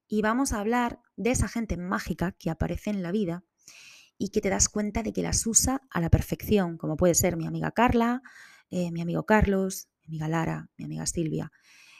Y 0.08 0.22
vamos 0.22 0.54
a 0.54 0.62
hablar 0.62 1.00
de 1.18 1.32
esa 1.32 1.50
gente 1.50 1.76
mágica 1.76 2.32
que 2.32 2.50
aparece 2.50 2.90
en 2.90 3.04
la 3.04 3.12
vida 3.12 3.44
y 4.18 4.30
que 4.30 4.40
te 4.40 4.50
das 4.50 4.70
cuenta 4.70 5.04
de 5.04 5.12
que 5.12 5.22
las 5.22 5.46
usa 5.46 5.82
a 5.90 6.00
la 6.00 6.10
perfección, 6.10 6.78
como 6.78 6.96
puede 6.96 7.16
ser 7.16 7.36
mi 7.36 7.48
amiga 7.48 7.72
Carla, 7.72 8.22
eh, 8.70 8.92
mi 8.92 9.02
amigo 9.02 9.26
Carlos, 9.26 9.90
mi 10.04 10.16
amiga 10.16 10.30
Lara, 10.30 10.70
mi 10.78 10.86
amiga 10.86 11.06
Silvia, 11.06 11.52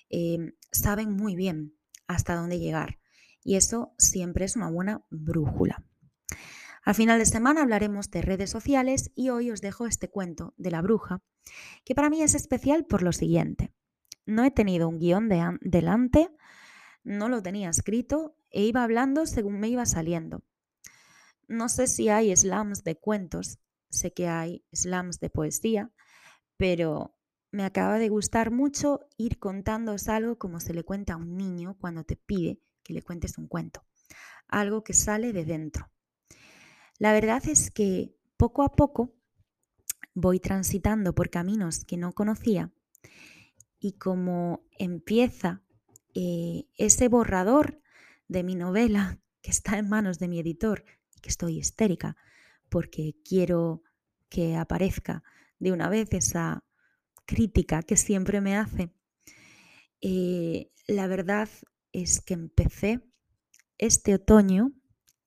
em, 0.10 0.54
saben 0.72 1.12
muy 1.12 1.36
bien 1.36 1.76
hasta 2.08 2.36
dónde 2.36 2.58
llegar. 2.58 3.00
Y 3.44 3.56
eso 3.56 3.94
siempre 3.98 4.46
es 4.46 4.56
una 4.56 4.70
buena 4.70 5.04
brújula. 5.10 5.84
Al 6.84 6.96
final 6.96 7.20
de 7.20 7.26
semana 7.26 7.62
hablaremos 7.62 8.10
de 8.10 8.24
redes 8.24 8.50
sociales 8.50 9.12
y 9.14 9.30
hoy 9.30 9.52
os 9.52 9.62
dejo 9.62 9.86
este 9.86 10.10
cuento 10.10 10.56
de 10.58 10.72
la 10.72 10.82
bruja, 10.82 11.22
que 11.86 11.94
para 11.94 12.10
mí 12.10 12.24
es 12.24 12.34
especial 12.34 12.86
por 12.86 13.04
lo 13.04 13.14
siguiente. 13.14 13.72
No 14.26 14.44
he 14.44 14.52
tenido 14.52 14.90
un 14.90 14.98
guion 14.98 15.30
de 15.30 15.58
delante, 15.62 16.30
no 17.04 17.30
lo 17.30 17.44
tenía 17.44 17.70
escrito 17.70 18.36
e 18.50 18.64
iba 18.64 18.84
hablando 18.84 19.28
según 19.28 19.60
me 19.60 19.70
iba 19.70 19.86
saliendo. 19.86 20.44
No 21.48 21.70
sé 21.70 21.86
si 21.86 22.10
hay 22.10 22.36
slams 22.36 22.84
de 22.84 22.96
cuentos, 22.96 23.60
sé 23.90 24.14
que 24.14 24.28
hay 24.28 24.64
slams 24.74 25.20
de 25.20 25.30
poesía, 25.30 25.92
pero 26.58 27.16
me 27.52 27.64
acaba 27.64 28.00
de 28.00 28.10
gustar 28.10 28.50
mucho 28.50 29.02
ir 29.18 29.38
contándoos 29.38 30.08
algo 30.08 30.40
como 30.40 30.60
se 30.60 30.74
le 30.74 30.84
cuenta 30.84 31.14
a 31.14 31.18
un 31.18 31.38
niño 31.38 31.78
cuando 31.80 32.04
te 32.06 32.16
pide 32.16 32.60
que 32.84 32.94
le 32.94 33.04
cuentes 33.04 33.38
un 33.38 33.48
cuento, 33.48 33.86
algo 34.48 34.84
que 34.84 34.94
sale 34.94 35.32
de 35.34 35.46
dentro. 35.46 35.92
La 37.02 37.14
verdad 37.14 37.42
es 37.48 37.72
que 37.72 38.16
poco 38.38 38.62
a 38.62 38.76
poco 38.76 39.16
voy 40.14 40.40
transitando 40.40 41.16
por 41.16 41.32
caminos 41.32 41.84
que 41.84 41.98
no 41.98 42.14
conocía 42.14 42.72
y 43.80 43.94
como 43.94 44.68
empieza 44.78 45.64
eh, 46.14 46.68
ese 46.78 47.08
borrador 47.08 47.82
de 48.28 48.44
mi 48.44 48.54
novela 48.54 49.20
que 49.42 49.50
está 49.50 49.80
en 49.80 49.90
manos 49.90 50.20
de 50.20 50.28
mi 50.28 50.38
editor 50.38 50.86
y 51.16 51.22
que 51.22 51.30
estoy 51.30 51.58
histérica 51.58 52.18
porque 52.70 53.16
quiero 53.28 53.82
que 54.30 54.56
aparezca 54.56 55.24
de 55.58 55.72
una 55.72 55.90
vez 55.90 56.14
esa 56.14 56.64
crítica 57.26 57.82
que 57.82 57.98
siempre 57.98 58.42
me 58.42 58.56
hace, 58.56 58.94
eh, 60.02 60.70
la 60.86 61.08
verdad 61.08 61.50
es 61.94 62.22
que 62.22 62.36
empecé 62.36 63.02
este 63.80 64.14
otoño 64.14 64.72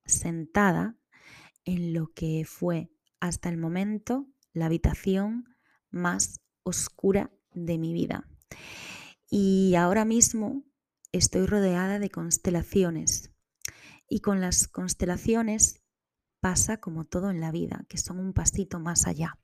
sentada 0.04 0.96
en 1.64 1.92
lo 1.92 2.12
que 2.12 2.44
fue 2.46 2.90
hasta 3.20 3.48
el 3.48 3.57
momento 3.57 4.27
la 4.53 4.66
habitación 4.66 5.57
más 5.90 6.40
oscura 6.62 7.31
de 7.53 7.79
mi 7.79 7.92
vida. 7.92 8.29
Y 9.31 9.74
ahora 9.74 10.05
mismo 10.05 10.64
estoy 11.12 11.46
rodeada 11.46 11.98
de 11.98 12.11
constelaciones. 12.11 13.33
Y 14.09 14.20
con 14.20 14.40
las 14.40 14.68
constelaciones 14.68 15.83
pasa 16.40 16.77
como 16.77 17.05
todo 17.05 17.31
en 17.31 17.40
la 17.40 17.50
vida, 17.50 17.85
que 17.88 17.98
son 17.98 18.18
un 18.18 18.33
pasito 18.33 18.79
más 18.79 19.07
allá. 19.07 19.38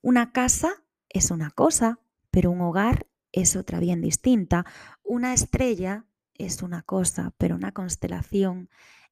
Una 0.00 0.32
casa 0.32 0.84
es 1.08 1.30
una 1.30 1.50
cosa, 1.50 2.00
pero 2.30 2.50
un 2.50 2.60
hogar 2.60 3.08
es 3.32 3.56
otra 3.56 3.80
bien 3.80 4.00
distinta. 4.00 4.64
Una 5.02 5.34
estrella 5.34 6.06
es 6.34 6.62
una 6.62 6.82
cosa, 6.82 7.34
pero 7.36 7.56
una 7.56 7.72
constelación 7.72 8.70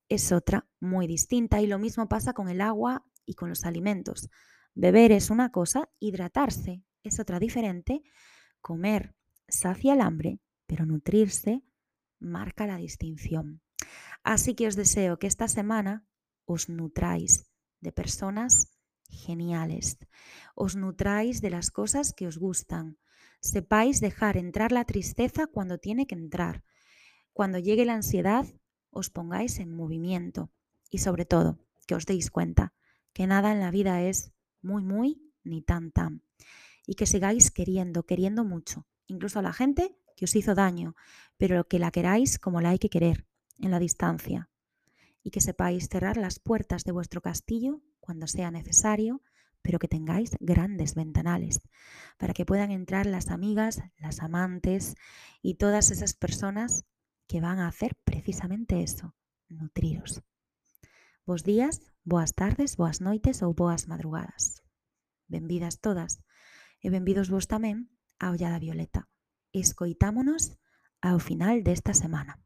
es 0.08 0.32
otra 0.32 0.68
muy 0.80 1.06
distinta. 1.06 1.60
Y 1.60 1.66
lo 1.66 1.78
mismo 1.78 2.08
pasa 2.08 2.32
con 2.32 2.48
el 2.48 2.60
agua 2.60 3.04
y 3.24 3.34
con 3.34 3.48
los 3.48 3.64
alimentos. 3.64 4.28
Beber 4.74 5.12
es 5.12 5.30
una 5.30 5.50
cosa, 5.50 5.88
hidratarse 5.98 6.82
es 7.02 7.20
otra 7.20 7.38
diferente. 7.38 8.02
Comer 8.60 9.14
sacia 9.48 9.94
el 9.94 10.00
hambre, 10.00 10.40
pero 10.66 10.86
nutrirse 10.86 11.62
marca 12.18 12.66
la 12.66 12.76
distinción. 12.76 13.62
Así 14.22 14.54
que 14.54 14.66
os 14.66 14.76
deseo 14.76 15.18
que 15.18 15.26
esta 15.26 15.48
semana 15.48 16.06
os 16.44 16.68
nutráis 16.68 17.50
de 17.80 17.92
personas 17.92 18.76
geniales. 19.08 19.98
Os 20.54 20.76
nutráis 20.76 21.40
de 21.40 21.50
las 21.50 21.70
cosas 21.70 22.12
que 22.12 22.26
os 22.26 22.38
gustan. 22.38 22.98
Sepáis 23.40 24.00
dejar 24.00 24.36
entrar 24.36 24.72
la 24.72 24.84
tristeza 24.84 25.46
cuando 25.46 25.78
tiene 25.78 26.06
que 26.06 26.14
entrar. 26.14 26.64
Cuando 27.32 27.58
llegue 27.58 27.84
la 27.84 27.94
ansiedad, 27.94 28.46
os 28.96 29.10
pongáis 29.10 29.60
en 29.60 29.76
movimiento. 29.76 30.50
Y 30.90 30.98
sobre 30.98 31.24
todo, 31.24 31.58
que 31.86 31.94
os 31.94 32.06
deis 32.06 32.30
cuenta 32.30 32.72
que 33.12 33.26
nada 33.26 33.52
en 33.52 33.60
la 33.60 33.70
vida 33.70 34.02
es 34.02 34.32
muy, 34.62 34.82
muy, 34.82 35.32
ni 35.44 35.62
tan, 35.62 35.92
tan. 35.92 36.22
Y 36.86 36.94
que 36.94 37.06
sigáis 37.06 37.50
queriendo, 37.50 38.04
queriendo 38.04 38.44
mucho, 38.44 38.86
incluso 39.06 39.38
a 39.38 39.42
la 39.42 39.52
gente 39.52 39.96
que 40.16 40.24
os 40.24 40.34
hizo 40.34 40.54
daño, 40.54 40.96
pero 41.36 41.68
que 41.68 41.78
la 41.78 41.90
queráis 41.90 42.38
como 42.38 42.60
la 42.60 42.70
hay 42.70 42.78
que 42.78 42.90
querer, 42.90 43.26
en 43.58 43.70
la 43.70 43.78
distancia. 43.78 44.48
Y 45.22 45.30
que 45.30 45.40
sepáis 45.40 45.88
cerrar 45.88 46.16
las 46.16 46.38
puertas 46.38 46.84
de 46.84 46.92
vuestro 46.92 47.20
castillo 47.20 47.82
cuando 48.00 48.26
sea 48.26 48.50
necesario, 48.50 49.22
pero 49.62 49.80
que 49.80 49.88
tengáis 49.88 50.30
grandes 50.38 50.94
ventanales 50.94 51.60
para 52.18 52.32
que 52.32 52.46
puedan 52.46 52.70
entrar 52.70 53.04
las 53.04 53.30
amigas, 53.30 53.82
las 53.98 54.20
amantes 54.20 54.94
y 55.42 55.54
todas 55.54 55.90
esas 55.90 56.14
personas 56.14 56.84
que 57.26 57.40
van 57.40 57.58
a 57.58 57.68
hacer 57.68 57.94
precisamente 58.04 58.82
eso, 58.82 59.14
nutriros. 59.48 60.22
Bos 61.24 61.42
días, 61.42 61.92
boas 62.04 62.34
tardes, 62.34 62.76
boas 62.76 63.00
noites 63.02 63.42
ou 63.42 63.50
boas 63.52 63.90
madrugadas. 63.90 64.62
Benvidas 65.26 65.82
todas 65.82 66.22
e 66.78 66.86
benvidos 66.90 67.28
vos 67.34 67.50
tamén 67.50 67.90
a 68.22 68.30
Ollada 68.30 68.62
Violeta. 68.62 69.10
Escoitámonos 69.50 70.54
ao 71.02 71.18
final 71.18 71.66
desta 71.66 71.94
semana. 71.98 72.38